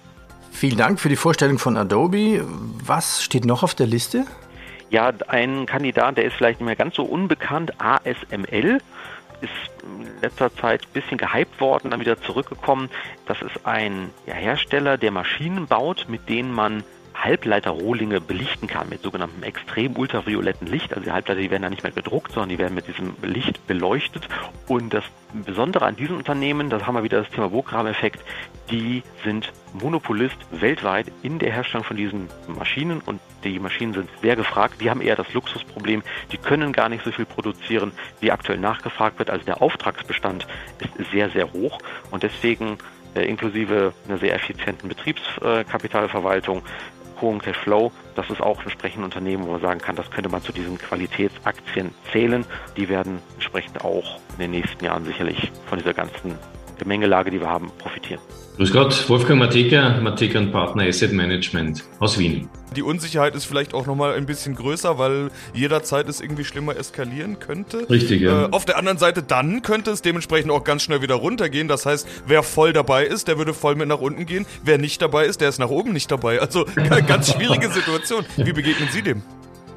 Vielen 0.50 0.76
Dank 0.76 1.00
für 1.00 1.08
die 1.08 1.16
Vorstellung 1.16 1.58
von 1.58 1.76
Adobe. 1.76 2.44
Was 2.84 3.22
steht 3.22 3.44
noch 3.44 3.62
auf 3.62 3.74
der 3.74 3.86
Liste? 3.86 4.24
Ja, 4.90 5.12
ein 5.28 5.66
Kandidat, 5.66 6.18
der 6.18 6.24
ist 6.24 6.34
vielleicht 6.34 6.60
nicht 6.60 6.66
mehr 6.66 6.76
ganz 6.76 6.94
so 6.94 7.04
unbekannt, 7.04 7.72
ASML 7.80 8.80
ist 9.40 9.50
in 9.82 10.20
letzter 10.22 10.54
Zeit 10.54 10.82
ein 10.82 10.92
bisschen 10.92 11.18
gehypt 11.18 11.60
worden, 11.60 11.90
dann 11.90 12.00
wieder 12.00 12.20
zurückgekommen. 12.22 12.88
Das 13.26 13.42
ist 13.42 13.66
ein 13.66 14.10
ja, 14.26 14.34
Hersteller, 14.34 14.96
der 14.96 15.10
Maschinen 15.10 15.66
baut, 15.66 16.06
mit 16.08 16.28
denen 16.28 16.52
man 16.52 16.84
Halbleiterrohlinge 17.24 18.20
belichten 18.20 18.66
kann 18.66 18.88
mit 18.88 19.02
sogenanntem 19.02 19.42
extrem 19.42 19.96
ultravioletten 19.96 20.66
Licht. 20.66 20.92
Also 20.92 21.04
die 21.04 21.12
Halbleiter, 21.12 21.40
die 21.40 21.50
werden 21.50 21.62
da 21.62 21.70
nicht 21.70 21.82
mehr 21.82 21.92
gedruckt, 21.92 22.32
sondern 22.32 22.50
die 22.50 22.58
werden 22.58 22.74
mit 22.74 22.86
diesem 22.86 23.16
Licht 23.22 23.66
beleuchtet. 23.66 24.28
Und 24.68 24.92
das 24.92 25.04
Besondere 25.32 25.86
an 25.86 25.96
diesen 25.96 26.16
Unternehmen, 26.16 26.70
das 26.70 26.86
haben 26.86 26.94
wir 26.94 27.02
wieder 27.02 27.22
das 27.22 27.30
Thema 27.30 27.48
Burggraben-Effekt, 27.48 28.20
die 28.70 29.02
sind 29.24 29.52
Monopolist 29.72 30.36
weltweit 30.52 31.10
in 31.22 31.38
der 31.38 31.52
Herstellung 31.52 31.84
von 31.84 31.96
diesen 31.96 32.28
Maschinen 32.46 33.00
und 33.00 33.20
die 33.42 33.58
Maschinen 33.58 33.94
sind 33.94 34.08
sehr 34.22 34.36
gefragt. 34.36 34.80
Die 34.80 34.90
haben 34.90 35.00
eher 35.00 35.16
das 35.16 35.32
Luxusproblem, 35.32 36.02
die 36.30 36.38
können 36.38 36.72
gar 36.72 36.88
nicht 36.88 37.04
so 37.04 37.10
viel 37.10 37.24
produzieren, 37.24 37.92
wie 38.20 38.30
aktuell 38.30 38.58
nachgefragt 38.58 39.18
wird. 39.18 39.30
Also 39.30 39.44
der 39.44 39.60
Auftragsbestand 39.60 40.46
ist 40.78 41.10
sehr, 41.10 41.30
sehr 41.30 41.52
hoch 41.52 41.78
und 42.10 42.22
deswegen 42.22 42.78
äh, 43.14 43.22
inklusive 43.22 43.92
einer 44.08 44.18
sehr 44.18 44.34
effizienten 44.34 44.88
Betriebskapitalverwaltung 44.88 46.62
hohen 47.20 47.40
Cashflow. 47.40 47.92
Das 48.14 48.28
ist 48.30 48.40
auch 48.40 48.62
entsprechend 48.62 49.00
ein 49.00 49.04
Unternehmen, 49.04 49.46
wo 49.46 49.52
man 49.52 49.60
sagen 49.60 49.80
kann, 49.80 49.96
das 49.96 50.10
könnte 50.10 50.28
man 50.28 50.42
zu 50.42 50.52
diesen 50.52 50.78
Qualitätsaktien 50.78 51.94
zählen. 52.12 52.44
Die 52.76 52.88
werden 52.88 53.20
entsprechend 53.34 53.84
auch 53.84 54.18
in 54.32 54.38
den 54.38 54.50
nächsten 54.52 54.84
Jahren 54.84 55.04
sicherlich 55.04 55.50
von 55.66 55.78
dieser 55.78 55.94
ganzen 55.94 56.38
Gemengelage, 56.78 57.30
die 57.30 57.40
wir 57.40 57.48
haben, 57.48 57.70
profitieren. 57.78 58.20
Grüß 58.56 58.72
Gott, 58.72 59.08
Wolfgang 59.08 59.40
Mateka, 59.40 60.00
Mateka 60.00 60.38
und 60.38 60.52
Partner 60.52 60.84
Asset 60.84 61.12
Management 61.12 61.82
aus 61.98 62.18
Wien. 62.18 62.48
Die 62.76 62.82
Unsicherheit 62.82 63.34
ist 63.34 63.46
vielleicht 63.46 63.74
auch 63.74 63.86
nochmal 63.86 64.14
ein 64.14 64.26
bisschen 64.26 64.54
größer, 64.54 64.96
weil 64.96 65.30
jederzeit 65.54 66.08
es 66.08 66.20
irgendwie 66.20 66.44
schlimmer 66.44 66.76
eskalieren 66.76 67.40
könnte. 67.40 67.88
Richtig, 67.90 68.20
ja. 68.20 68.44
Äh, 68.44 68.48
auf 68.52 68.64
der 68.64 68.78
anderen 68.78 68.98
Seite 68.98 69.24
dann 69.24 69.62
könnte 69.62 69.90
es 69.90 70.02
dementsprechend 70.02 70.52
auch 70.52 70.62
ganz 70.62 70.82
schnell 70.82 71.02
wieder 71.02 71.16
runtergehen. 71.16 71.66
Das 71.66 71.84
heißt, 71.84 72.06
wer 72.26 72.44
voll 72.44 72.72
dabei 72.72 73.04
ist, 73.04 73.26
der 73.26 73.38
würde 73.38 73.54
voll 73.54 73.74
mit 73.74 73.88
nach 73.88 74.00
unten 74.00 74.24
gehen. 74.24 74.46
Wer 74.62 74.78
nicht 74.78 75.02
dabei 75.02 75.26
ist, 75.26 75.40
der 75.40 75.48
ist 75.48 75.58
nach 75.58 75.70
oben 75.70 75.92
nicht 75.92 76.10
dabei. 76.12 76.40
Also 76.40 76.64
ganz 77.06 77.32
schwierige 77.32 77.68
Situation. 77.70 78.24
Wie 78.36 78.52
begegnen 78.52 78.88
Sie 78.92 79.02
dem? 79.02 79.22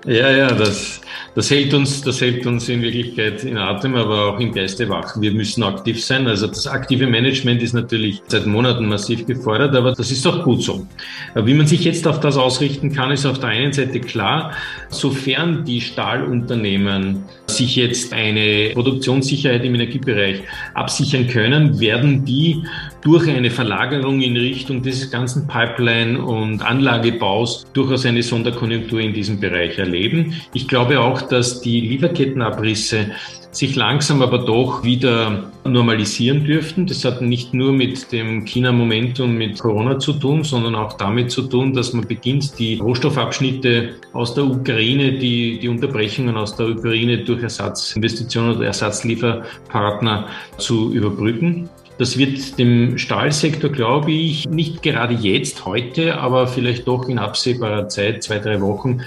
Ja, 0.07 0.31
ja, 0.31 0.53
das, 0.53 1.01
das, 1.35 1.51
hält 1.51 1.73
uns, 1.73 2.01
das 2.01 2.21
hält 2.21 2.45
uns 2.45 2.69
in 2.69 2.81
Wirklichkeit 2.81 3.43
in 3.43 3.57
Atem, 3.57 3.93
aber 3.95 4.27
auch 4.27 4.39
im 4.39 4.53
Geiste 4.53 4.87
wach. 4.87 5.19
Wir 5.19 5.33
müssen 5.33 5.63
aktiv 5.63 6.01
sein. 6.01 6.25
Also 6.27 6.47
das 6.47 6.65
aktive 6.65 7.07
Management 7.07 7.61
ist 7.61 7.73
natürlich 7.73 8.21
seit 8.27 8.45
Monaten 8.45 8.87
massiv 8.87 9.25
gefordert, 9.25 9.75
aber 9.75 9.91
das 9.91 10.09
ist 10.09 10.25
doch 10.25 10.45
gut 10.45 10.63
so. 10.63 10.87
Wie 11.35 11.53
man 11.53 11.67
sich 11.67 11.83
jetzt 11.83 12.07
auf 12.07 12.21
das 12.21 12.37
ausrichten 12.37 12.93
kann, 12.93 13.11
ist 13.11 13.25
auf 13.25 13.39
der 13.39 13.49
einen 13.49 13.73
Seite 13.73 13.99
klar, 13.99 14.53
sofern 14.87 15.65
die 15.65 15.81
Stahlunternehmen 15.81 17.25
sich 17.47 17.75
jetzt 17.75 18.13
eine 18.13 18.71
Produktionssicherheit 18.73 19.65
im 19.65 19.75
Energiebereich 19.75 20.43
absichern 20.73 21.27
können, 21.27 21.81
werden 21.81 22.23
die 22.23 22.63
durch 23.07 23.29
eine 23.29 23.49
Verlagerung 23.49 24.19
in 24.19 24.35
Richtung 24.35 24.81
des 24.81 25.09
ganzen 25.09 25.47
Pipeline- 25.47 26.21
und 26.21 26.61
Anlagebaus 26.61 27.65
durchaus 27.71 28.05
eine 28.05 28.21
Sonderkonjunktur 28.21 28.99
in 28.99 29.13
diesem 29.13 29.39
Bereich 29.39 29.77
erleben. 29.77 30.33
Ich 30.53 30.67
glaube 30.67 30.99
auch, 30.99 31.21
dass 31.21 31.61
die 31.61 31.79
Lieferkettenabrisse 31.79 33.11
sich 33.51 33.77
langsam 33.77 34.21
aber 34.21 34.39
doch 34.39 34.83
wieder 34.83 35.51
normalisieren 35.63 36.43
dürften. 36.43 36.85
Das 36.85 37.05
hat 37.05 37.21
nicht 37.21 37.53
nur 37.53 37.71
mit 37.71 38.11
dem 38.11 38.43
China-Momentum 38.43 39.35
mit 39.35 39.57
Corona 39.57 39.99
zu 39.99 40.13
tun, 40.13 40.43
sondern 40.43 40.75
auch 40.75 40.93
damit 40.93 41.31
zu 41.31 41.43
tun, 41.43 41.73
dass 41.73 41.93
man 41.93 42.05
beginnt, 42.05 42.59
die 42.59 42.75
Rohstoffabschnitte 42.75 43.95
aus 44.11 44.35
der 44.35 44.43
Ukraine, 44.45 45.13
die, 45.13 45.59
die 45.59 45.69
Unterbrechungen 45.69 46.35
aus 46.35 46.57
der 46.57 46.67
Ukraine 46.67 47.19
durch 47.19 47.41
Ersatzinvestitionen 47.41 48.57
oder 48.57 48.65
Ersatzlieferpartner 48.65 50.27
zu 50.57 50.93
überbrücken. 50.93 51.69
Das 51.97 52.17
wird 52.17 52.59
dem 52.59 52.97
Stahlsektor, 52.97 53.71
glaube 53.71 54.11
ich, 54.11 54.47
nicht 54.47 54.83
gerade 54.83 55.15
jetzt, 55.15 55.65
heute, 55.65 56.17
aber 56.17 56.47
vielleicht 56.47 56.87
doch 56.87 57.09
in 57.09 57.17
absehbarer 57.17 57.89
Zeit, 57.89 58.23
zwei, 58.23 58.37
drei 58.37 58.61
Wochen, 58.61 59.01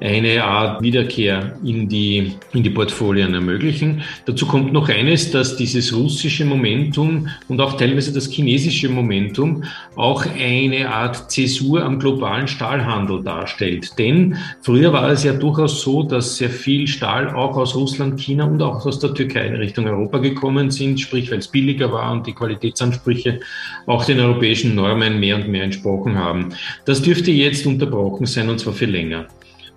eine 0.00 0.44
Art 0.44 0.82
Wiederkehr 0.82 1.56
in 1.64 1.88
die, 1.88 2.32
in 2.52 2.62
die 2.62 2.70
Portfolien 2.70 3.32
ermöglichen. 3.34 4.02
Dazu 4.26 4.46
kommt 4.46 4.72
noch 4.72 4.88
eines, 4.88 5.30
dass 5.30 5.56
dieses 5.56 5.94
russische 5.94 6.44
Momentum 6.44 7.28
und 7.48 7.60
auch 7.60 7.76
teilweise 7.76 8.12
das 8.12 8.30
chinesische 8.30 8.88
Momentum 8.88 9.64
auch 9.94 10.26
eine 10.26 10.90
Art 10.90 11.30
Zäsur 11.30 11.82
am 11.82 11.98
globalen 11.98 12.46
Stahlhandel 12.46 13.22
darstellt. 13.22 13.98
Denn 13.98 14.36
früher 14.60 14.92
war 14.92 15.10
es 15.10 15.24
ja 15.24 15.32
durchaus 15.32 15.80
so, 15.80 16.02
dass 16.02 16.36
sehr 16.36 16.50
viel 16.50 16.86
Stahl 16.86 17.30
auch 17.30 17.56
aus 17.56 17.74
Russland, 17.74 18.20
China 18.20 18.44
und 18.44 18.62
auch 18.62 18.84
aus 18.84 18.98
der 18.98 19.14
Türkei 19.14 19.46
in 19.46 19.54
Richtung 19.54 19.86
Europa 19.86 20.18
gekommen 20.18 20.70
sind, 20.70 21.00
sprich 21.00 21.30
weil 21.30 21.38
es 21.38 21.48
billiger 21.48 21.90
war 21.90 22.12
und 22.12 22.26
die 22.26 22.32
Qualitätsansprüche 22.34 23.40
auch 23.86 24.04
den 24.04 24.20
europäischen 24.20 24.74
Normen 24.74 25.18
mehr 25.18 25.36
und 25.36 25.48
mehr 25.48 25.64
entsprochen 25.64 26.16
haben. 26.18 26.50
Das 26.84 27.00
dürfte 27.00 27.30
jetzt 27.30 27.66
unterbrochen 27.66 28.26
sein 28.26 28.48
und 28.50 28.60
zwar 28.60 28.74
für 28.74 28.86
länger 28.86 29.26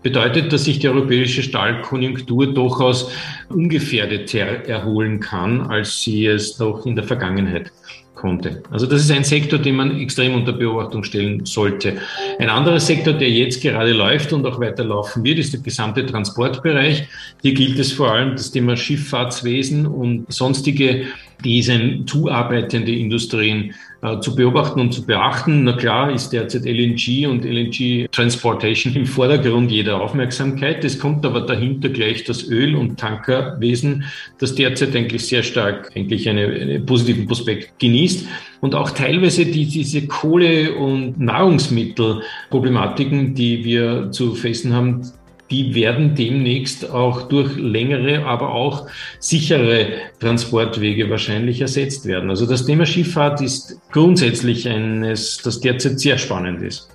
bedeutet, 0.01 0.53
dass 0.53 0.65
sich 0.65 0.79
die 0.79 0.88
europäische 0.88 1.44
Stahlkonjunktur 1.44 2.53
durchaus 2.53 3.12
ungefährdeter 3.50 4.68
erholen 4.68 5.20
kann, 5.20 5.62
als 5.62 6.01
sie 6.01 6.25
es 6.25 6.58
doch 6.58 6.86
in 6.86 6.96
der 6.96 7.03
Vergangenheit 7.03 7.72
konnte. 8.20 8.63
Also 8.70 8.86
das 8.86 9.01
ist 9.01 9.12
ein 9.12 9.24
Sektor, 9.24 9.60
den 9.60 9.75
man 9.75 10.00
extrem 10.00 10.36
unter 10.36 10.51
Beobachtung 10.51 11.03
stellen 11.03 11.46
sollte. 11.46 11.98
Ein 12.38 12.50
anderer 12.50 12.79
Sektor, 12.79 13.13
der 13.13 13.29
jetzt 13.29 13.62
gerade 13.62 13.94
läuft 13.94 14.34
und 14.34 14.46
auch 14.46 14.60
weiter 14.60 14.84
laufen 14.84 15.24
wird, 15.24 15.39
ist 15.39 15.53
der 15.53 15.62
gesamte 15.62 16.06
Transportbereich. 16.06 17.08
Hier 17.41 17.53
gilt 17.53 17.79
es 17.79 17.94
vor 17.94 18.12
allem 18.12 18.32
das 18.32 18.51
Thema 18.51 18.75
Schifffahrtswesen 18.75 19.88
und 19.88 20.32
sonstige 20.32 21.06
diesen 21.46 22.06
zuarbeitende 22.06 22.94
Industrien 22.94 23.74
äh, 24.01 24.20
zu 24.22 24.36
beobachten 24.36 24.79
und 24.79 24.94
zu 24.94 25.06
beachten. 25.06 25.65
Na 25.65 25.74
klar 25.74 26.10
ist 26.12 26.29
derzeit 26.29 26.65
LNG 26.65 27.27
und 27.27 27.44
LNG 27.44 28.08
Transportation 28.12 28.96
im 28.96 29.06
Vordergrund 29.06 29.72
jeder 29.72 30.01
Aufmerksamkeit. 30.01 30.86
Es 30.86 31.00
kommt 31.00 31.25
aber 31.25 31.41
dahinter 31.41 31.89
gleich 31.89 32.24
das 32.24 32.48
Öl- 32.48 32.75
und 32.75 32.98
Tankerwesen, 32.98 34.06
das 34.38 34.56
derzeit 34.56 34.96
eigentlich 34.96 35.27
sehr 35.27 35.44
stark 35.44 35.91
eigentlich 35.96 36.29
eine, 36.29 36.46
einen 36.46 36.86
positiven 36.86 37.27
Prospekt 37.27 37.77
genießt 37.79 38.25
und 38.62 38.75
auch 38.75 38.91
teilweise 38.91 39.46
die, 39.46 39.65
diese 39.65 40.06
Kohle- 40.08 40.75
und 40.75 41.20
Nahrungsmittelproblematiken, 41.20 43.34
die 43.34 43.63
wir 43.63 44.12
zu 44.12 44.36
fassen 44.36 44.74
haben, 44.74 45.10
die 45.51 45.74
werden 45.74 46.15
demnächst 46.15 46.89
auch 46.89 47.24
durch 47.24 47.56
längere, 47.58 48.25
aber 48.25 48.53
auch 48.53 48.88
sichere 49.20 49.88
Transportwege 50.20 51.10
wahrscheinlich 51.10 51.62
ersetzt 51.62 52.06
werden. 52.06 52.29
Also 52.29 52.46
das 52.46 52.65
Thema 52.65 52.86
Schifffahrt 52.86 53.41
ist 53.41 53.79
grundsätzlich 53.91 54.68
eines, 54.68 55.38
das 55.38 55.60
derzeit 55.60 56.00
sehr 56.00 56.18
spannend 56.18 56.62
ist. 56.62 56.89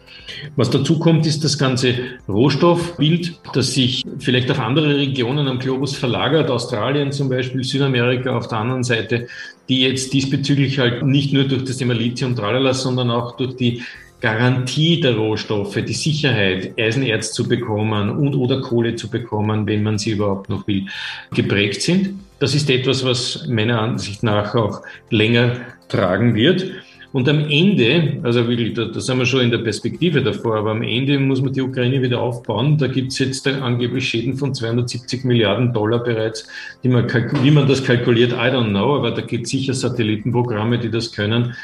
Was 0.56 0.70
dazu 0.70 0.98
kommt, 0.98 1.26
ist 1.26 1.44
das 1.44 1.58
ganze 1.58 1.94
Rohstoffbild, 2.28 3.40
das 3.52 3.74
sich 3.74 4.04
vielleicht 4.18 4.50
auf 4.50 4.58
andere 4.58 4.96
Regionen 4.96 5.48
am 5.48 5.58
Globus 5.58 5.96
verlagert, 5.96 6.50
Australien 6.50 7.12
zum 7.12 7.28
Beispiel, 7.28 7.64
Südamerika 7.64 8.36
auf 8.36 8.48
der 8.48 8.58
anderen 8.58 8.84
Seite, 8.84 9.26
die 9.68 9.82
jetzt 9.82 10.12
diesbezüglich 10.12 10.78
halt 10.78 11.02
nicht 11.04 11.32
nur 11.32 11.44
durch 11.44 11.64
das 11.64 11.76
Thema 11.76 11.94
Lithium, 11.94 12.36
Tralala, 12.36 12.74
sondern 12.74 13.10
auch 13.10 13.36
durch 13.36 13.56
die 13.56 13.82
Garantie 14.24 15.00
der 15.00 15.16
Rohstoffe, 15.16 15.74
die 15.74 15.92
Sicherheit, 15.92 16.72
Eisenerz 16.80 17.34
zu 17.34 17.46
bekommen 17.46 18.08
und 18.08 18.34
oder 18.34 18.62
Kohle 18.62 18.96
zu 18.96 19.10
bekommen, 19.10 19.66
wenn 19.66 19.82
man 19.82 19.98
sie 19.98 20.12
überhaupt 20.12 20.48
noch 20.48 20.66
will, 20.66 20.86
geprägt 21.34 21.82
sind. 21.82 22.14
Das 22.38 22.54
ist 22.54 22.70
etwas, 22.70 23.04
was 23.04 23.46
meiner 23.48 23.82
Ansicht 23.82 24.22
nach 24.22 24.54
auch 24.54 24.80
länger 25.10 25.56
tragen 25.88 26.34
wird. 26.34 26.64
Und 27.12 27.28
am 27.28 27.48
Ende, 27.48 28.18
also 28.22 28.48
wirklich, 28.48 28.72
da, 28.72 28.86
da 28.86 28.98
sind 28.98 29.18
wir 29.18 29.26
schon 29.26 29.42
in 29.42 29.50
der 29.50 29.58
Perspektive 29.58 30.22
davor, 30.22 30.56
aber 30.56 30.70
am 30.70 30.82
Ende 30.82 31.18
muss 31.18 31.42
man 31.42 31.52
die 31.52 31.60
Ukraine 31.60 32.00
wieder 32.00 32.20
aufbauen. 32.20 32.78
Da 32.78 32.86
gibt 32.86 33.12
es 33.12 33.18
jetzt 33.18 33.46
angeblich 33.46 34.08
Schäden 34.08 34.38
von 34.38 34.54
270 34.54 35.22
Milliarden 35.24 35.74
Dollar 35.74 36.02
bereits, 36.02 36.48
man 36.82 37.06
wie 37.42 37.50
man 37.50 37.68
das 37.68 37.84
kalkuliert, 37.84 38.32
I 38.32 38.50
don't 38.50 38.70
know, 38.70 38.96
aber 38.96 39.10
da 39.10 39.20
gibt 39.20 39.44
es 39.44 39.50
sicher 39.50 39.74
Satellitenprogramme, 39.74 40.78
die 40.78 40.90
das 40.90 41.12
können. 41.12 41.54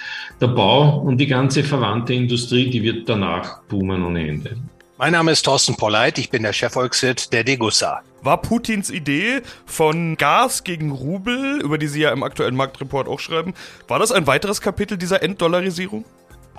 Der 0.40 0.48
Bau 0.48 1.00
und 1.00 1.18
die 1.18 1.26
ganze 1.26 1.62
verwandte 1.62 2.14
Industrie, 2.14 2.70
die 2.70 2.82
wird 2.82 3.06
danach 3.06 3.62
boomen 3.64 4.02
ohne 4.02 4.26
Ende. 4.26 4.56
Mein 4.96 5.12
Name 5.12 5.32
ist 5.32 5.42
Thorsten 5.42 5.76
Polleit, 5.76 6.16
ich 6.16 6.30
bin 6.30 6.42
der 6.42 6.54
Chefvolkswirt 6.54 7.30
der 7.34 7.44
Degussa. 7.44 8.00
War 8.22 8.40
Putins 8.40 8.90
Idee 8.90 9.42
von 9.66 10.16
Gas 10.16 10.64
gegen 10.64 10.92
Rubel, 10.92 11.60
über 11.62 11.76
die 11.76 11.88
Sie 11.88 12.00
ja 12.00 12.10
im 12.10 12.22
aktuellen 12.22 12.56
Marktreport 12.56 13.06
auch 13.06 13.20
schreiben, 13.20 13.52
war 13.86 13.98
das 13.98 14.12
ein 14.12 14.26
weiteres 14.26 14.62
Kapitel 14.62 14.96
dieser 14.96 15.22
Enddollarisierung? 15.22 16.06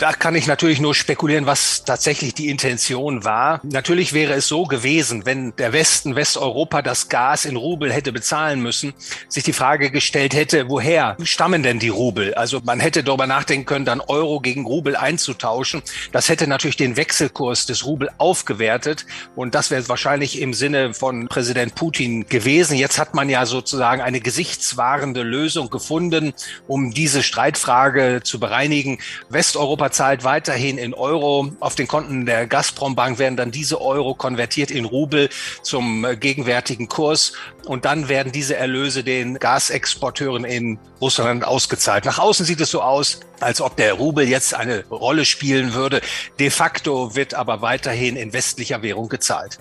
Da 0.02 0.14
kann 0.14 0.34
ich 0.34 0.48
natürlich 0.48 0.80
nur 0.80 0.96
spekulieren, 0.96 1.46
was 1.46 1.84
tatsächlich 1.86 2.34
die 2.34 2.50
Intention 2.50 3.24
war. 3.24 3.62
Natürlich 3.62 4.14
wäre 4.14 4.34
es 4.34 4.48
so 4.48 4.64
gewesen, 4.64 5.28
wenn 5.28 5.56
der 5.58 5.74
Westen, 5.74 6.16
Westeuropa 6.16 6.82
das 6.82 7.08
Gas 7.08 7.46
in 7.46 7.56
Rubel 7.56 7.94
hätte 7.94 8.12
bezahlen 8.12 8.64
müssen, 8.64 8.94
sich 9.30 9.44
die 9.44 9.54
Frage 9.54 9.92
gestellt 9.92 10.34
hätte, 10.34 10.70
woher 10.70 11.18
stammen 11.22 11.62
denn 11.62 11.78
die 11.78 11.90
Rubel? 11.90 12.34
Also 12.34 12.62
man 12.64 12.80
hätte 12.80 13.04
darüber 13.04 13.28
nachdenken 13.28 13.68
können, 13.68 13.86
dann 13.86 14.02
Euro 14.02 14.40
gegen 14.40 14.66
Rubel 14.66 14.96
einzutauschen. 14.96 15.84
Das 16.12 16.30
hätte 16.30 16.48
natürlich 16.48 16.78
den 16.78 16.98
Wechselkurs 16.98 17.68
des 17.68 17.86
Rubel 17.86 18.10
aufgewertet 18.18 19.06
und 19.36 19.54
das 19.54 19.70
wäre 19.70 19.88
wahrscheinlich 19.88 20.42
im 20.42 20.56
Sinne 20.56 20.96
von 20.96 21.28
Präsident 21.28 21.76
Putin 21.76 22.26
gewesen. 22.26 22.76
Jetzt 22.76 22.98
hat 22.98 23.14
man 23.14 23.30
ja 23.30 23.46
sozusagen 23.46 24.02
eine 24.02 24.20
gesichtswahrende 24.20 25.22
Lösung 25.22 25.70
gefunden, 25.70 26.34
um 26.68 26.90
diese 26.90 27.22
Streitfrage 27.22 28.22
zu 28.24 28.40
bereinigen. 28.40 28.98
Westeuropa 29.30 29.91
zahlt 29.92 30.24
weiterhin 30.24 30.78
in 30.78 30.94
Euro. 30.94 31.52
Auf 31.60 31.76
den 31.76 31.88
Konten 31.88 32.26
der 32.26 32.48
Gazprom-Bank 32.48 33.20
werden 33.20 33.38
dann 33.38 33.52
diese 33.52 33.82
Euro 33.82 34.16
konvertiert 34.16 34.72
in 34.72 34.86
Rubel 34.86 35.30
zum 35.62 36.06
äh, 36.06 36.16
gegenwärtigen 36.16 36.88
Kurs. 36.88 37.34
Und 37.66 37.86
dann 37.86 38.10
werden 38.10 38.32
diese 38.32 38.56
Erlöse 38.56 39.04
den 39.04 39.40
Gasexporteuren 39.40 40.46
in 40.46 40.80
Russland 41.00 41.46
ausgezahlt. 41.46 42.06
Nach 42.06 42.20
außen 42.20 42.46
sieht 42.46 42.62
es 42.62 42.72
so 42.72 42.82
aus, 42.82 43.20
als 43.40 43.62
ob 43.62 43.76
der 43.76 43.94
Rubel 43.94 44.28
jetzt 44.28 44.54
eine 44.54 44.86
Rolle 44.88 45.26
spielen 45.26 45.74
würde. 45.74 46.02
De 46.40 46.50
facto 46.50 47.16
wird 47.16 47.34
aber 47.34 47.62
weiterhin 47.62 48.16
in 48.16 48.34
westlicher 48.34 48.82
Währung 48.82 49.10
gezahlt. 49.10 49.60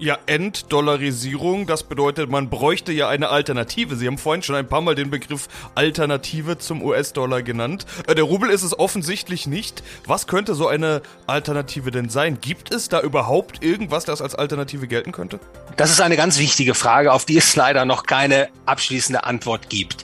Ja, 0.00 0.18
Enddollarisierung, 0.26 1.68
das 1.68 1.84
bedeutet, 1.84 2.28
man 2.28 2.50
bräuchte 2.50 2.90
ja 2.90 3.08
eine 3.08 3.28
Alternative. 3.28 3.94
Sie 3.94 4.08
haben 4.08 4.18
vorhin 4.18 4.42
schon 4.42 4.56
ein 4.56 4.66
paar 4.66 4.80
Mal 4.80 4.96
den 4.96 5.08
Begriff 5.08 5.46
Alternative 5.76 6.58
zum 6.58 6.82
US-Dollar 6.82 7.42
genannt. 7.42 7.86
Äh, 8.08 8.16
der 8.16 8.24
Rubel 8.24 8.50
ist 8.50 8.64
es 8.64 8.76
offensichtlich 8.76 9.46
nicht. 9.46 9.84
Was 10.04 10.26
könnte 10.26 10.56
so 10.56 10.66
eine 10.66 11.00
Alternative 11.28 11.92
denn 11.92 12.08
sein? 12.08 12.38
Gibt 12.40 12.74
es 12.74 12.88
da 12.88 13.00
überhaupt 13.02 13.62
irgendwas, 13.62 14.04
das 14.04 14.20
als 14.20 14.34
Alternative 14.34 14.88
gelten 14.88 15.12
könnte? 15.12 15.38
Das 15.76 15.90
ist 15.90 16.00
eine 16.00 16.16
ganz 16.16 16.40
wichtige 16.40 16.74
Frage, 16.74 17.12
auf 17.12 17.24
die 17.24 17.36
es 17.36 17.54
leider 17.54 17.84
noch 17.84 18.04
keine 18.04 18.48
abschließende 18.66 19.22
Antwort 19.22 19.70
gibt. 19.70 20.02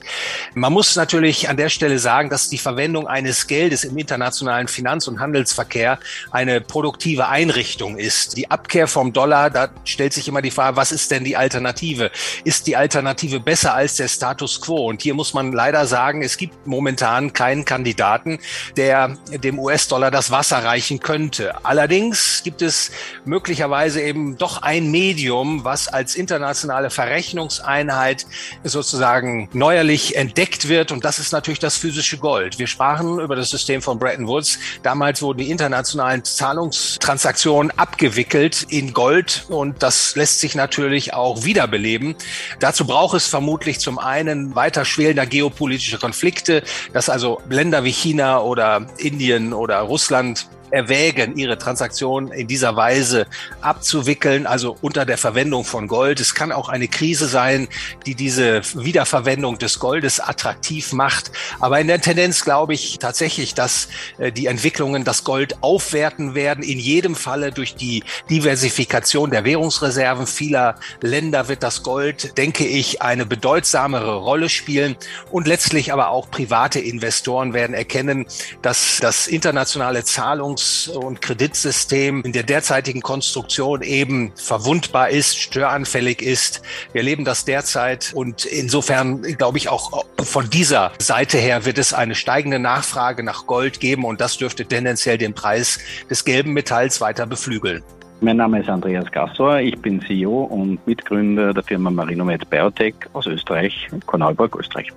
Man 0.53 0.71
muss 0.71 0.95
natürlich 0.95 1.49
an 1.49 1.57
der 1.57 1.69
Stelle 1.69 1.99
sagen, 1.99 2.29
dass 2.29 2.47
die 2.47 2.57
Verwendung 2.57 3.07
eines 3.07 3.45
Geldes 3.45 3.83
im 3.83 3.97
internationalen 3.97 4.69
Finanz- 4.69 5.09
und 5.09 5.19
Handelsverkehr 5.19 5.99
eine 6.31 6.61
produktive 6.61 7.27
Einrichtung 7.27 7.97
ist. 7.97 8.37
Die 8.37 8.49
Abkehr 8.49 8.87
vom 8.87 9.11
Dollar, 9.11 9.49
da 9.49 9.69
stellt 9.85 10.13
sich 10.13 10.27
immer 10.27 10.41
die 10.41 10.51
Frage, 10.51 10.77
was 10.77 10.91
ist 10.91 11.11
denn 11.11 11.23
die 11.23 11.37
Alternative? 11.37 12.11
Ist 12.43 12.67
die 12.67 12.75
Alternative 12.75 13.39
besser 13.39 13.73
als 13.73 13.95
der 13.95 14.07
Status 14.07 14.61
quo? 14.61 14.87
Und 14.87 15.01
hier 15.01 15.13
muss 15.13 15.33
man 15.33 15.51
leider 15.51 15.85
sagen, 15.85 16.21
es 16.21 16.37
gibt 16.37 16.67
momentan 16.67 17.33
keinen 17.33 17.65
Kandidaten, 17.65 18.39
der 18.77 19.17
dem 19.43 19.59
US-Dollar 19.59 20.11
das 20.11 20.31
Wasser 20.31 20.63
reichen 20.63 20.99
könnte. 20.99 21.65
Allerdings 21.65 22.41
gibt 22.43 22.61
es 22.61 22.91
möglicherweise 23.25 24.01
eben 24.01 24.37
doch 24.37 24.61
ein 24.61 24.91
Medium, 24.91 25.63
was 25.63 25.87
als 25.87 26.15
internationale 26.15 26.89
Verrechnungseinheit 26.89 28.25
sozusagen 28.63 29.49
neuerlich 29.53 30.15
entdeckt 30.15 30.67
wird. 30.67 30.91
Und 30.91 31.05
das 31.05 31.19
ist 31.19 31.31
natürlich 31.31 31.59
das 31.59 31.77
physische 31.77 32.17
Gold. 32.17 32.59
Wir 32.59 32.67
sprachen 32.67 33.19
über 33.19 33.35
das 33.35 33.49
System 33.49 33.81
von 33.81 33.99
Bretton 33.99 34.27
Woods. 34.27 34.59
Damals 34.83 35.21
wurden 35.21 35.39
die 35.39 35.49
internationalen 35.49 36.23
Zahlungstransaktionen 36.23 37.71
abgewickelt 37.77 38.65
in 38.69 38.93
Gold 38.93 39.45
und 39.49 39.70
und 39.71 39.81
das 39.81 40.17
lässt 40.17 40.41
sich 40.41 40.53
natürlich 40.53 41.13
auch 41.13 41.45
wiederbeleben. 41.45 42.15
Dazu 42.59 42.85
braucht 42.85 43.15
es 43.15 43.27
vermutlich 43.27 43.79
zum 43.79 43.99
einen 43.99 44.53
weiter 44.53 44.83
schwelender 44.83 45.25
geopolitische 45.25 45.97
Konflikte, 45.97 46.63
dass 46.91 47.07
also 47.07 47.41
Länder 47.49 47.85
wie 47.85 47.91
China 47.91 48.41
oder 48.41 48.85
Indien 48.97 49.53
oder 49.53 49.79
Russland 49.79 50.47
erwägen, 50.71 51.37
ihre 51.37 51.57
Transaktionen 51.57 52.31
in 52.31 52.47
dieser 52.47 52.75
Weise 52.75 53.27
abzuwickeln, 53.61 54.47
also 54.47 54.77
unter 54.81 55.05
der 55.05 55.17
Verwendung 55.17 55.65
von 55.65 55.87
Gold. 55.87 56.19
Es 56.19 56.33
kann 56.33 56.51
auch 56.51 56.69
eine 56.69 56.87
Krise 56.87 57.27
sein, 57.27 57.67
die 58.05 58.15
diese 58.15 58.61
Wiederverwendung 58.73 59.57
des 59.57 59.79
Goldes 59.79 60.19
attraktiv 60.19 60.93
macht. 60.93 61.31
Aber 61.59 61.79
in 61.79 61.87
der 61.87 62.01
Tendenz 62.01 62.43
glaube 62.43 62.73
ich 62.73 62.99
tatsächlich, 62.99 63.53
dass 63.53 63.89
äh, 64.17 64.31
die 64.31 64.47
Entwicklungen 64.47 65.03
das 65.03 65.23
Gold 65.23 65.61
aufwerten 65.61 66.35
werden. 66.35 66.63
In 66.63 66.79
jedem 66.79 67.15
Falle 67.15 67.51
durch 67.51 67.75
die 67.75 68.03
Diversifikation 68.29 69.31
der 69.31 69.43
Währungsreserven 69.43 70.27
vieler 70.27 70.75
Länder 71.01 71.47
wird 71.47 71.63
das 71.63 71.83
Gold, 71.83 72.37
denke 72.37 72.65
ich, 72.65 73.01
eine 73.01 73.25
bedeutsamere 73.25 74.15
Rolle 74.15 74.49
spielen. 74.49 74.95
Und 75.31 75.47
letztlich 75.47 75.91
aber 75.91 76.09
auch 76.09 76.29
private 76.29 76.79
Investoren 76.79 77.53
werden 77.53 77.73
erkennen, 77.73 78.25
dass 78.61 78.99
das 79.01 79.27
internationale 79.27 80.03
Zahlungs 80.03 80.60
Zahlungs- 80.61 80.87
und 80.87 81.21
Kreditsystem 81.21 82.21
in 82.23 82.31
der 82.31 82.43
derzeitigen 82.43 83.01
Konstruktion 83.01 83.81
eben 83.81 84.31
verwundbar 84.35 85.09
ist, 85.09 85.37
störanfällig 85.37 86.21
ist. 86.21 86.61
Wir 86.93 87.01
erleben 87.01 87.25
das 87.25 87.45
derzeit 87.45 88.11
und 88.13 88.45
insofern 88.45 89.21
glaube 89.21 89.57
ich 89.57 89.69
auch 89.69 90.05
von 90.23 90.49
dieser 90.49 90.91
Seite 90.99 91.37
her 91.37 91.65
wird 91.65 91.77
es 91.77 91.93
eine 91.93 92.15
steigende 92.15 92.59
Nachfrage 92.59 93.23
nach 93.23 93.47
Gold 93.47 93.79
geben 93.79 94.05
und 94.05 94.21
das 94.21 94.37
dürfte 94.37 94.65
tendenziell 94.65 95.17
den 95.17 95.33
Preis 95.33 95.79
des 96.09 96.25
gelben 96.25 96.53
Metalls 96.53 97.01
weiter 97.01 97.25
beflügeln. 97.25 97.83
Mein 98.23 98.37
Name 98.37 98.59
ist 98.61 98.69
Andreas 98.69 99.11
Gassor, 99.11 99.59
ich 99.59 99.79
bin 99.81 99.99
CEO 100.01 100.43
und 100.43 100.85
Mitgründer 100.85 101.55
der 101.55 101.63
Firma 101.63 101.89
Marinomed 101.89 102.47
Biotech 102.51 102.93
aus 103.13 103.25
Österreich, 103.25 103.89
Korneuburg, 104.05 104.55
Österreich. 104.57 104.91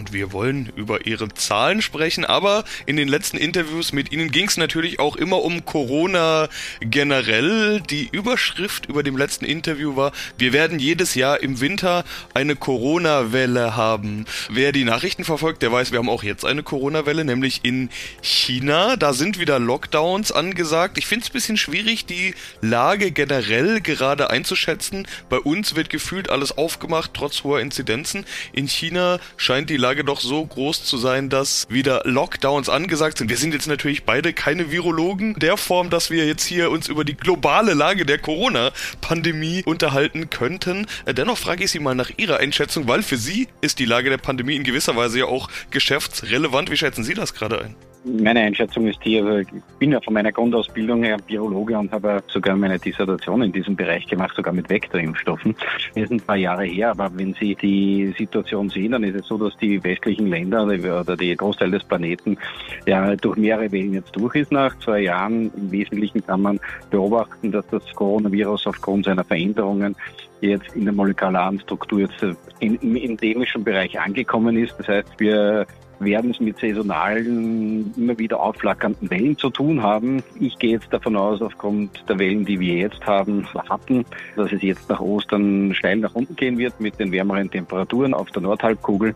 Und 0.00 0.14
wir 0.14 0.32
wollen 0.32 0.72
über 0.76 1.06
Ihre 1.06 1.28
Zahlen 1.28 1.82
sprechen, 1.82 2.24
aber 2.24 2.64
in 2.86 2.96
den 2.96 3.06
letzten 3.06 3.36
Interviews 3.36 3.92
mit 3.92 4.12
Ihnen 4.12 4.30
ging 4.30 4.48
es 4.48 4.56
natürlich 4.56 4.98
auch 4.98 5.14
immer 5.14 5.42
um 5.42 5.66
Corona 5.66 6.48
generell. 6.80 7.82
Die 7.82 8.08
Überschrift 8.10 8.86
über 8.86 9.02
dem 9.02 9.18
letzten 9.18 9.44
Interview 9.44 9.96
war, 9.96 10.12
wir 10.38 10.54
werden 10.54 10.78
jedes 10.78 11.14
Jahr 11.14 11.42
im 11.42 11.60
Winter 11.60 12.04
eine 12.32 12.56
Corona-Welle 12.56 13.76
haben. 13.76 14.24
Wer 14.48 14.72
die 14.72 14.84
Nachrichten 14.84 15.24
verfolgt, 15.24 15.60
der 15.60 15.70
weiß, 15.70 15.92
wir 15.92 15.98
haben 15.98 16.08
auch 16.08 16.22
jetzt 16.22 16.46
eine 16.46 16.62
Corona-Welle, 16.62 17.26
nämlich 17.26 17.60
in 17.62 17.90
China. 18.22 18.96
Da 18.96 19.12
sind 19.12 19.38
wieder 19.38 19.58
Lockdowns 19.58 20.32
angesagt. 20.32 20.96
Ich 20.96 21.06
finde 21.06 21.24
es 21.24 21.30
ein 21.30 21.34
bisschen 21.34 21.56
schwierig, 21.58 22.06
die 22.06 22.34
Lage 22.62 23.10
generell 23.10 23.82
gerade 23.82 24.30
einzuschätzen. 24.30 25.06
Bei 25.28 25.38
uns 25.38 25.74
wird 25.76 25.90
gefühlt 25.90 26.30
alles 26.30 26.56
aufgemacht, 26.56 27.10
trotz 27.12 27.44
hoher 27.44 27.60
Inzidenzen. 27.60 28.24
In 28.52 28.66
China 28.66 29.20
scheint 29.36 29.68
die 29.68 29.76
Lage 29.76 29.89
Lage 29.90 30.04
doch 30.04 30.20
so 30.20 30.46
groß 30.46 30.84
zu 30.84 30.98
sein, 30.98 31.30
dass 31.30 31.66
wieder 31.68 32.02
Lockdowns 32.04 32.68
angesagt 32.68 33.18
sind. 33.18 33.28
Wir 33.28 33.36
sind 33.36 33.52
jetzt 33.52 33.66
natürlich 33.66 34.04
beide 34.04 34.32
keine 34.32 34.70
Virologen 34.70 35.34
der 35.34 35.56
Form, 35.56 35.90
dass 35.90 36.10
wir 36.10 36.28
jetzt 36.28 36.44
hier 36.44 36.70
uns 36.70 36.86
über 36.86 37.04
die 37.04 37.16
globale 37.16 37.74
Lage 37.74 38.06
der 38.06 38.18
Corona-Pandemie 38.18 39.64
unterhalten 39.64 40.30
könnten. 40.30 40.86
Äh, 41.06 41.14
dennoch 41.14 41.38
frage 41.38 41.64
ich 41.64 41.72
Sie 41.72 41.80
mal 41.80 41.96
nach 41.96 42.12
Ihrer 42.18 42.36
Einschätzung, 42.36 42.86
weil 42.86 43.02
für 43.02 43.16
Sie 43.16 43.48
ist 43.62 43.80
die 43.80 43.84
Lage 43.84 44.10
der 44.10 44.18
Pandemie 44.18 44.54
in 44.54 44.62
gewisser 44.62 44.94
Weise 44.94 45.18
ja 45.18 45.24
auch 45.24 45.50
geschäftsrelevant. 45.72 46.70
Wie 46.70 46.76
schätzen 46.76 47.02
Sie 47.02 47.14
das 47.14 47.34
gerade 47.34 47.60
ein? 47.60 47.74
Meine 48.02 48.40
Einschätzung 48.40 48.86
ist 48.86 49.04
die, 49.04 49.20
also 49.20 49.38
ich 49.38 49.48
bin 49.78 49.92
ja 49.92 50.00
von 50.00 50.14
meiner 50.14 50.32
Grundausbildung 50.32 51.02
her 51.02 51.18
Biologe 51.26 51.78
und 51.78 51.92
habe 51.92 52.22
sogar 52.28 52.56
meine 52.56 52.78
Dissertation 52.78 53.42
in 53.42 53.52
diesem 53.52 53.76
Bereich 53.76 54.06
gemacht, 54.06 54.34
sogar 54.34 54.54
mit 54.54 54.70
Vektorimpfstoffen. 54.70 55.54
Das 55.94 56.04
ist 56.04 56.10
ein 56.10 56.20
paar 56.20 56.36
Jahre 56.36 56.64
her, 56.64 56.92
aber 56.92 57.10
wenn 57.14 57.34
Sie 57.34 57.54
die 57.54 58.14
Situation 58.16 58.70
sehen, 58.70 58.92
dann 58.92 59.04
ist 59.04 59.16
es 59.16 59.26
so, 59.26 59.36
dass 59.36 59.54
die 59.58 59.82
westlichen 59.84 60.28
Länder 60.28 60.64
oder 60.64 61.16
die 61.16 61.36
Großteil 61.36 61.70
des 61.70 61.84
Planeten 61.84 62.38
ja 62.86 63.14
durch 63.16 63.36
mehrere 63.36 63.70
Wellen 63.70 63.92
jetzt 63.92 64.16
durch 64.16 64.34
ist. 64.34 64.50
Nach 64.50 64.78
zwei 64.78 65.00
Jahren 65.00 65.50
im 65.54 65.70
Wesentlichen 65.70 66.24
kann 66.26 66.40
man 66.40 66.60
beobachten, 66.90 67.52
dass 67.52 67.66
das 67.68 67.82
Coronavirus 67.94 68.66
aufgrund 68.68 69.04
seiner 69.04 69.24
Veränderungen 69.24 69.94
jetzt 70.40 70.74
in 70.74 70.84
der 70.84 70.94
molekularen 70.94 71.60
Struktur 71.60 72.00
jetzt 72.00 72.24
im 72.60 72.96
endemischen 72.96 73.62
Bereich 73.62 74.00
angekommen 74.00 74.56
ist. 74.56 74.74
Das 74.78 74.88
heißt, 74.88 75.12
wir 75.18 75.66
werden 76.00 76.30
es 76.30 76.40
mit 76.40 76.58
saisonalen, 76.58 77.92
immer 77.96 78.18
wieder 78.18 78.40
aufflackernden 78.40 79.10
Wellen 79.10 79.36
zu 79.36 79.50
tun 79.50 79.82
haben. 79.82 80.22
Ich 80.40 80.58
gehe 80.58 80.72
jetzt 80.72 80.92
davon 80.92 81.16
aus, 81.16 81.42
aufgrund 81.42 82.04
der 82.08 82.18
Wellen, 82.18 82.44
die 82.44 82.58
wir 82.58 82.74
jetzt 82.74 83.06
haben, 83.06 83.46
hatten, 83.68 84.04
dass 84.36 84.50
es 84.52 84.62
jetzt 84.62 84.88
nach 84.88 85.00
Ostern 85.00 85.74
steil 85.74 85.98
nach 85.98 86.14
unten 86.14 86.36
gehen 86.36 86.58
wird 86.58 86.80
mit 86.80 86.98
den 86.98 87.12
wärmeren 87.12 87.50
Temperaturen 87.50 88.14
auf 88.14 88.30
der 88.30 88.42
Nordhalbkugel 88.42 89.14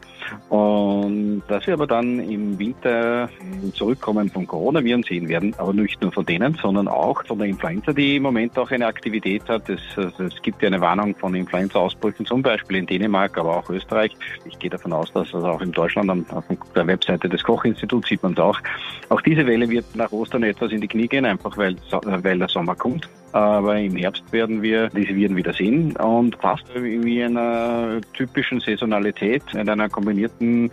und 0.51 1.43
dass 1.49 1.67
wir 1.67 1.75
aber 1.75 1.87
dann 1.87 2.21
im 2.21 2.59
Winter 2.59 3.29
zurückkommen 3.73 4.29
von 4.29 4.47
Coronaviren 4.47 5.03
sehen 5.03 5.29
werden, 5.29 5.55
aber 5.59 5.73
nicht 5.73 6.01
nur 6.03 6.13
von 6.13 6.27
denen, 6.27 6.55
sondern 6.55 6.89
auch 6.89 7.25
von 7.25 7.39
der 7.39 7.49
Influenza, 7.49 7.93
die 7.93 8.17
im 8.17 8.25
Moment 8.25 8.59
auch 8.59 8.71
eine 8.71 8.87
Aktivität 8.87 9.49
hat. 9.49 9.69
Es, 9.69 9.81
es 9.97 10.43
gibt 10.43 10.63
ja 10.63 10.69
eine 10.69 10.81
Warnung 10.81 11.15
von 11.15 11.35
Influenza-Ausbrüchen, 11.35 12.27
zum 12.27 12.43
Beispiel 12.43 12.77
in 12.77 12.87
Dänemark, 12.87 13.39
aber 13.39 13.59
auch 13.59 13.71
Österreich. 13.71 14.15
Ich 14.45 14.59
gehe 14.59 14.71
davon 14.71 14.93
aus, 14.93 15.13
dass 15.13 15.31
das 15.31 15.45
auch 15.45 15.61
in 15.61 15.73
Deutschland 15.73 16.11
auf 16.31 16.45
der 16.77 16.87
Webseite 16.87 17.29
des 17.29 17.43
Kochinstituts 17.43 18.09
sieht 18.09 18.23
man 18.23 18.33
es 18.33 18.39
auch. 18.39 18.59
Auch 19.09 19.21
diese 19.21 19.47
Welle 19.47 19.69
wird 19.69 19.85
nach 19.95 20.13
Ostern 20.13 20.43
etwas 20.43 20.73
in 20.73 20.81
die 20.81 20.89
Knie 20.89 21.09
gehen, 21.09 21.25
einfach 21.25 21.57
weil, 21.57 21.77
weil 21.91 22.39
der 22.39 22.49
Sommer 22.49 22.75
kommt. 22.75 23.09
Aber 23.33 23.77
im 23.79 23.97
Herbst 23.97 24.23
werden 24.33 24.63
wir 24.63 24.89
diese 24.91 25.15
Viren 25.15 25.37
wieder 25.37 25.53
sehen 25.53 25.97
und 25.97 26.37
fast 26.37 26.65
wie 26.75 27.23
einer 27.23 28.01
typischen 28.13 28.61
Saisonalität, 28.61 29.43
in 29.55 29.69
einer 29.69 29.89
kombinierten 29.89 30.71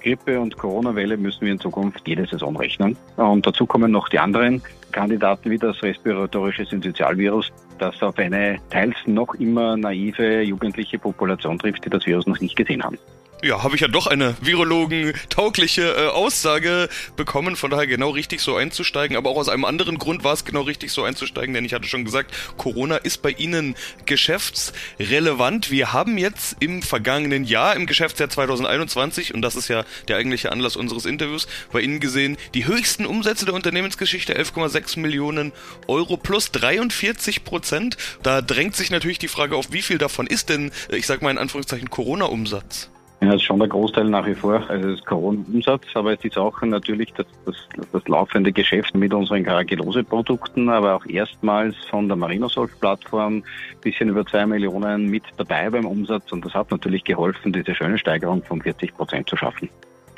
Grippe- 0.00 0.38
und 0.38 0.56
Corona-Welle 0.56 1.16
müssen 1.16 1.40
wir 1.40 1.52
in 1.52 1.58
Zukunft 1.58 2.06
jede 2.06 2.26
Saison 2.26 2.56
rechnen. 2.56 2.96
Und 3.16 3.46
dazu 3.46 3.66
kommen 3.66 3.90
noch 3.90 4.08
die 4.10 4.18
anderen 4.18 4.62
Kandidaten 4.92 5.50
wie 5.50 5.58
das 5.58 5.82
respiratorische 5.82 6.66
Syncytialvirus, 6.66 7.50
das 7.78 8.00
auf 8.02 8.18
eine 8.18 8.58
teils 8.70 8.96
noch 9.06 9.34
immer 9.34 9.76
naive 9.76 10.42
jugendliche 10.42 10.98
Population 10.98 11.58
trifft, 11.58 11.84
die 11.84 11.90
das 11.90 12.06
Virus 12.06 12.26
noch 12.26 12.38
nicht 12.38 12.54
gesehen 12.54 12.84
haben 12.84 12.98
ja, 13.44 13.62
habe 13.62 13.74
ich 13.74 13.80
ja 13.80 13.88
doch 13.88 14.06
eine 14.06 14.36
virologen-taugliche 14.40 15.82
äh, 15.82 16.06
Aussage 16.08 16.88
bekommen. 17.16 17.56
Von 17.56 17.70
daher 17.70 17.86
genau 17.86 18.10
richtig 18.10 18.40
so 18.40 18.56
einzusteigen. 18.56 19.16
Aber 19.16 19.30
auch 19.30 19.36
aus 19.36 19.48
einem 19.48 19.64
anderen 19.64 19.98
Grund 19.98 20.24
war 20.24 20.32
es 20.32 20.44
genau 20.44 20.62
richtig 20.62 20.92
so 20.92 21.04
einzusteigen, 21.04 21.54
denn 21.54 21.64
ich 21.64 21.74
hatte 21.74 21.86
schon 21.86 22.04
gesagt, 22.04 22.34
Corona 22.56 22.96
ist 22.96 23.22
bei 23.22 23.30
Ihnen 23.30 23.74
geschäftsrelevant. 24.06 25.70
Wir 25.70 25.92
haben 25.92 26.18
jetzt 26.18 26.56
im 26.60 26.82
vergangenen 26.82 27.44
Jahr, 27.44 27.76
im 27.76 27.86
Geschäftsjahr 27.86 28.30
2021, 28.30 29.34
und 29.34 29.42
das 29.42 29.56
ist 29.56 29.68
ja 29.68 29.84
der 30.08 30.16
eigentliche 30.16 30.52
Anlass 30.52 30.76
unseres 30.76 31.04
Interviews, 31.04 31.46
bei 31.72 31.80
Ihnen 31.80 32.00
gesehen, 32.00 32.36
die 32.54 32.66
höchsten 32.66 33.06
Umsätze 33.06 33.44
der 33.44 33.54
Unternehmensgeschichte, 33.54 34.38
11,6 34.38 34.98
Millionen 34.98 35.52
Euro 35.86 36.16
plus 36.16 36.50
43 36.52 37.44
Prozent. 37.44 37.96
Da 38.22 38.40
drängt 38.40 38.76
sich 38.76 38.90
natürlich 38.90 39.18
die 39.18 39.28
Frage 39.28 39.56
auf, 39.56 39.72
wie 39.72 39.82
viel 39.82 39.98
davon 39.98 40.26
ist 40.26 40.48
denn, 40.48 40.72
äh, 40.90 40.96
ich 40.96 41.06
sag 41.06 41.22
mal 41.22 41.30
in 41.30 41.38
Anführungszeichen, 41.38 41.90
Corona-Umsatz? 41.90 42.90
Ja, 43.20 43.28
das 43.28 43.36
ist 43.36 43.44
schon 43.44 43.58
der 43.58 43.68
Großteil 43.68 44.04
nach 44.04 44.26
wie 44.26 44.34
vor, 44.34 44.62
also 44.68 44.90
das 44.90 45.04
Corona-Umsatz, 45.04 45.84
aber 45.94 46.12
es 46.12 46.24
ist 46.24 46.36
auch 46.36 46.60
natürlich 46.62 47.12
das, 47.14 47.26
das, 47.46 47.56
das 47.92 48.06
laufende 48.06 48.52
Geschäft 48.52 48.94
mit 48.94 49.14
unseren 49.14 49.44
Caragillose-Produkten, 49.44 50.68
aber 50.68 50.96
auch 50.96 51.06
erstmals 51.06 51.74
von 51.88 52.08
der 52.08 52.16
Marinosolv-Plattform 52.16 53.42
bisschen 53.80 54.10
über 54.10 54.26
zwei 54.26 54.44
Millionen 54.44 55.06
mit 55.06 55.22
dabei 55.36 55.70
beim 55.70 55.86
Umsatz 55.86 56.32
und 56.32 56.44
das 56.44 56.52
hat 56.54 56.70
natürlich 56.70 57.04
geholfen, 57.04 57.52
diese 57.52 57.74
schöne 57.74 57.98
Steigerung 57.98 58.42
von 58.42 58.60
40 58.60 58.94
Prozent 58.94 59.28
zu 59.28 59.36
schaffen 59.36 59.70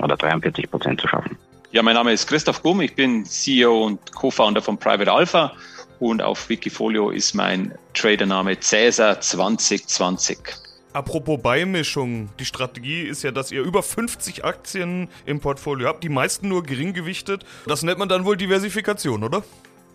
oder 0.02 0.16
43 0.16 0.70
Prozent 0.70 1.00
zu 1.00 1.06
schaffen. 1.06 1.36
Ja, 1.72 1.82
mein 1.82 1.94
Name 1.94 2.12
ist 2.12 2.26
Christoph 2.26 2.62
Gumm, 2.62 2.80
ich 2.80 2.94
bin 2.94 3.24
CEO 3.24 3.86
und 3.86 4.14
Co-Founder 4.14 4.62
von 4.62 4.78
Private 4.78 5.12
Alpha 5.12 5.52
und 5.98 6.22
auf 6.22 6.48
Wikifolio 6.48 7.10
ist 7.10 7.34
mein 7.34 7.74
Tradername 7.94 8.58
Cäsar 8.58 9.20
2020. 9.20 10.65
Apropos 10.96 11.38
Beimischung, 11.42 12.30
die 12.38 12.46
Strategie 12.46 13.02
ist 13.02 13.22
ja, 13.22 13.30
dass 13.30 13.52
ihr 13.52 13.60
über 13.60 13.82
50 13.82 14.46
Aktien 14.46 15.10
im 15.26 15.40
Portfolio 15.40 15.88
habt, 15.88 16.02
die 16.02 16.08
meisten 16.08 16.48
nur 16.48 16.62
gering 16.62 16.94
gewichtet. 16.94 17.44
Das 17.66 17.82
nennt 17.82 17.98
man 17.98 18.08
dann 18.08 18.24
wohl 18.24 18.38
Diversifikation, 18.38 19.22
oder? 19.22 19.44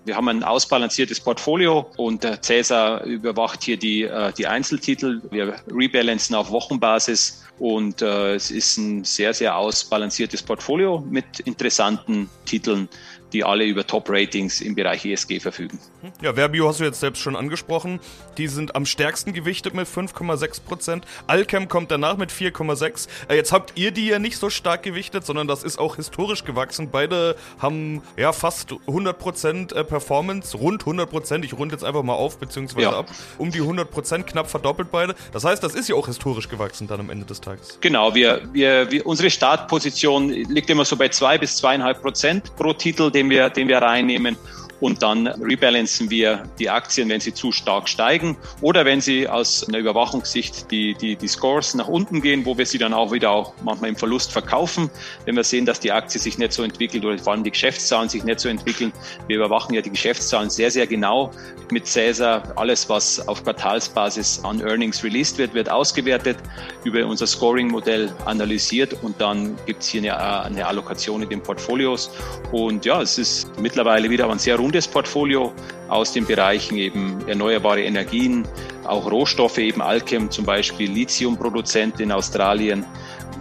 Wir 0.05 0.15
haben 0.15 0.27
ein 0.27 0.43
ausbalanciertes 0.43 1.19
Portfolio 1.19 1.89
und 1.97 2.27
Cäsar 2.45 3.03
überwacht 3.05 3.63
hier 3.63 3.77
die, 3.77 4.03
äh, 4.03 4.31
die 4.33 4.45
Einzeltitel. 4.45 5.23
Wir 5.31 5.55
rebalancen 5.71 6.35
auf 6.35 6.51
Wochenbasis 6.51 7.45
und 7.57 8.03
äh, 8.03 8.35
es 8.35 8.51
ist 8.51 8.77
ein 8.77 9.03
sehr, 9.03 9.33
sehr 9.33 9.57
ausbalanciertes 9.57 10.43
Portfolio 10.43 11.03
mit 11.09 11.39
interessanten 11.39 12.29
Titeln 12.45 12.87
die 13.33 13.43
alle 13.43 13.65
über 13.65 13.85
Top-Ratings 13.85 14.61
im 14.61 14.75
Bereich 14.75 15.05
ESG 15.05 15.39
verfügen. 15.39 15.79
Ja, 16.21 16.33
Verbio 16.33 16.67
hast 16.67 16.79
du 16.79 16.83
jetzt 16.83 16.99
selbst 16.99 17.21
schon 17.21 17.35
angesprochen. 17.35 17.99
Die 18.37 18.47
sind 18.47 18.75
am 18.75 18.85
stärksten 18.85 19.33
gewichtet 19.33 19.73
mit 19.73 19.87
5,6 19.87 20.61
Prozent. 20.63 21.05
Alchem 21.27 21.67
kommt 21.67 21.91
danach 21.91 22.17
mit 22.17 22.31
4,6. 22.31 23.07
Äh, 23.27 23.35
jetzt 23.35 23.51
habt 23.51 23.73
ihr 23.77 23.91
die 23.91 24.07
ja 24.07 24.19
nicht 24.19 24.37
so 24.37 24.49
stark 24.49 24.83
gewichtet, 24.83 25.25
sondern 25.25 25.47
das 25.47 25.63
ist 25.63 25.79
auch 25.79 25.95
historisch 25.95 26.43
gewachsen. 26.43 26.89
Beide 26.91 27.35
haben 27.59 28.01
ja 28.17 28.33
fast 28.33 28.73
100 28.87 29.17
Prozent 29.17 29.73
äh, 29.73 29.83
Performance, 29.83 30.57
rund 30.57 30.81
100 30.81 31.09
Prozent. 31.09 31.45
Ich 31.45 31.53
runde 31.53 31.75
jetzt 31.75 31.83
einfach 31.83 32.03
mal 32.03 32.13
auf, 32.13 32.37
beziehungsweise 32.37 32.87
ja. 32.87 32.97
ab. 32.97 33.07
Um 33.37 33.51
die 33.51 33.61
100 33.61 33.89
Prozent, 33.89 34.27
knapp 34.27 34.49
verdoppelt 34.49 34.91
beide. 34.91 35.15
Das 35.31 35.43
heißt, 35.43 35.63
das 35.63 35.75
ist 35.75 35.89
ja 35.89 35.95
auch 35.95 36.07
historisch 36.07 36.49
gewachsen 36.49 36.87
dann 36.87 36.99
am 36.99 37.09
Ende 37.09 37.25
des 37.25 37.41
Tages. 37.41 37.77
Genau, 37.81 38.15
wir, 38.15 38.41
wir, 38.53 38.91
wir 38.91 39.05
unsere 39.05 39.29
Startposition 39.29 40.29
liegt 40.29 40.69
immer 40.69 40.85
so 40.85 40.95
bei 40.95 41.09
2 41.09 41.37
bis 41.37 41.63
2,5 41.63 41.93
Prozent 41.95 42.55
pro 42.55 42.73
Titel, 42.73 43.11
den 43.11 43.20
wir, 43.29 43.49
den 43.49 43.67
wir 43.67 43.77
reinnehmen 43.77 44.37
und 44.81 45.01
dann 45.03 45.27
rebalancen 45.27 46.09
wir 46.09 46.43
die 46.59 46.69
Aktien, 46.69 47.07
wenn 47.07 47.21
sie 47.21 47.33
zu 47.33 47.51
stark 47.51 47.87
steigen 47.87 48.35
oder 48.59 48.83
wenn 48.83 48.99
sie 48.99 49.29
aus 49.29 49.67
einer 49.67 49.77
Überwachungssicht 49.77 50.69
die, 50.71 50.95
die, 50.95 51.15
die 51.15 51.27
Scores 51.27 51.75
nach 51.75 51.87
unten 51.87 52.21
gehen, 52.21 52.45
wo 52.45 52.57
wir 52.57 52.65
sie 52.65 52.77
dann 52.77 52.93
auch 52.93 53.13
wieder 53.13 53.29
auch 53.29 53.53
manchmal 53.63 53.91
im 53.91 53.95
Verlust 53.95 54.31
verkaufen, 54.31 54.89
wenn 55.25 55.35
wir 55.35 55.43
sehen, 55.43 55.65
dass 55.65 55.79
die 55.79 55.91
Aktie 55.91 56.19
sich 56.19 56.37
nicht 56.37 56.51
so 56.51 56.63
entwickelt 56.63 57.05
oder 57.05 57.17
vor 57.17 57.33
allem 57.33 57.43
die 57.43 57.51
Geschäftszahlen 57.51 58.09
sich 58.09 58.23
nicht 58.23 58.39
so 58.39 58.49
entwickeln. 58.49 58.91
Wir 59.27 59.37
überwachen 59.37 59.73
ja 59.73 59.81
die 59.81 59.91
Geschäftszahlen 59.91 60.49
sehr, 60.49 60.71
sehr 60.71 60.87
genau 60.87 61.31
mit 61.71 61.85
Caesar. 61.85 62.43
Alles, 62.55 62.89
was 62.89 63.27
auf 63.27 63.43
Quartalsbasis 63.43 64.43
an 64.43 64.61
Earnings 64.61 65.03
released 65.03 65.37
wird, 65.37 65.53
wird 65.53 65.69
ausgewertet, 65.69 66.37
über 66.83 67.05
unser 67.05 67.27
Scoring-Modell 67.27 68.11
analysiert 68.25 68.95
und 69.03 69.19
dann 69.21 69.55
gibt 69.65 69.83
es 69.83 69.89
hier 69.89 70.01
eine, 70.01 70.43
eine 70.43 70.65
Allokation 70.65 71.21
in 71.21 71.29
den 71.29 71.41
Portfolios. 71.41 72.09
Und 72.51 72.85
ja, 72.85 73.01
es 73.01 73.17
ist 73.17 73.59
mittlerweile 73.59 74.09
wieder 74.09 74.29
ein 74.29 74.39
sehr 74.39 74.57
rund 74.71 74.75
Bundesportfolio 74.75 75.51
aus 75.89 76.13
den 76.13 76.25
Bereichen 76.25 76.77
eben 76.77 77.27
erneuerbare 77.27 77.81
Energien, 77.81 78.47
auch 78.85 79.11
Rohstoffe, 79.11 79.57
eben 79.57 79.81
Alchem 79.81 80.31
zum 80.31 80.45
Beispiel, 80.45 80.89
Lithiumproduzent 80.89 81.99
in 81.99 82.11
Australien, 82.11 82.85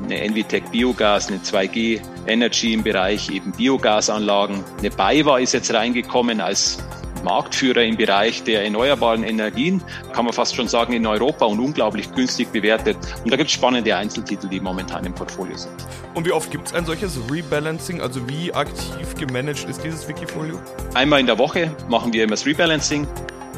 eine 0.02 0.20
Envitec 0.22 0.72
Biogas, 0.72 1.28
eine 1.28 1.38
2G 1.38 2.00
Energy 2.26 2.72
im 2.72 2.82
Bereich 2.82 3.30
eben 3.30 3.52
Biogasanlagen. 3.52 4.64
Eine 4.78 4.90
BayWa 4.90 5.38
ist 5.38 5.52
jetzt 5.52 5.72
reingekommen 5.72 6.40
als 6.40 6.78
Marktführer 7.22 7.82
im 7.82 7.96
Bereich 7.96 8.42
der 8.44 8.64
erneuerbaren 8.64 9.24
Energien, 9.24 9.82
kann 10.12 10.24
man 10.24 10.34
fast 10.34 10.56
schon 10.56 10.68
sagen 10.68 10.92
in 10.92 11.06
Europa 11.06 11.44
und 11.46 11.60
unglaublich 11.60 12.12
günstig 12.12 12.52
bewertet. 12.52 12.96
Und 13.24 13.32
da 13.32 13.36
gibt 13.36 13.48
es 13.48 13.54
spannende 13.54 13.94
Einzeltitel, 13.96 14.48
die 14.48 14.60
momentan 14.60 15.04
im 15.04 15.14
Portfolio 15.14 15.56
sind. 15.56 15.74
Und 16.14 16.26
wie 16.26 16.32
oft 16.32 16.50
gibt 16.50 16.68
es 16.68 16.74
ein 16.74 16.86
solches 16.86 17.18
Rebalancing? 17.30 18.00
Also 18.00 18.28
wie 18.28 18.52
aktiv 18.52 19.14
gemanagt 19.18 19.66
ist 19.68 19.82
dieses 19.82 20.06
Wikifolio? 20.08 20.58
Einmal 20.94 21.20
in 21.20 21.26
der 21.26 21.38
Woche 21.38 21.74
machen 21.88 22.12
wir 22.12 22.24
immer 22.24 22.32
das 22.32 22.46
Rebalancing. 22.46 23.06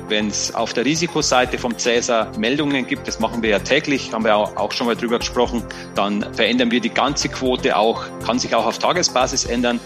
Wenn 0.08 0.28
es 0.28 0.54
auf 0.54 0.74
der 0.74 0.84
Risikoseite 0.84 1.56
vom 1.56 1.78
Cäsar 1.78 2.36
Meldungen 2.36 2.86
gibt, 2.86 3.08
das 3.08 3.18
machen 3.20 3.42
wir 3.42 3.50
ja 3.50 3.58
täglich, 3.60 4.12
haben 4.12 4.24
wir 4.24 4.36
auch 4.36 4.72
schon 4.72 4.86
mal 4.86 4.96
drüber 4.96 5.18
gesprochen, 5.18 5.62
dann 5.94 6.34
verändern 6.34 6.70
wir 6.70 6.80
die 6.80 6.90
ganze 6.90 7.28
Quote 7.28 7.76
auch, 7.76 8.04
kann 8.26 8.38
sich 8.38 8.54
auch 8.54 8.66
auf 8.66 8.78
Tagesbasis 8.78 9.46
ändern. 9.46 9.80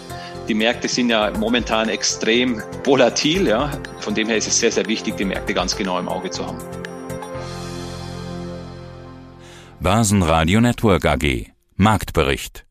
Die 0.48 0.54
Märkte 0.54 0.88
sind 0.88 1.11
ja 1.11 1.32
momentan 1.38 1.88
extrem 1.88 2.62
volatil, 2.85 3.48
ja. 3.48 3.70
Von 4.00 4.14
dem 4.14 4.28
her 4.28 4.37
ist 4.37 4.46
es 4.46 4.59
sehr, 4.59 4.70
sehr 4.70 4.87
wichtig, 4.87 5.16
die 5.16 5.24
Märkte 5.24 5.54
ganz 5.54 5.76
genau 5.76 5.98
im 5.98 6.09
Auge 6.09 6.30
zu 6.30 6.46
haben. 6.46 6.59
Börsenradio 9.80 10.61
Network 10.61 11.04
AG 11.04 11.50
Marktbericht 11.76 12.65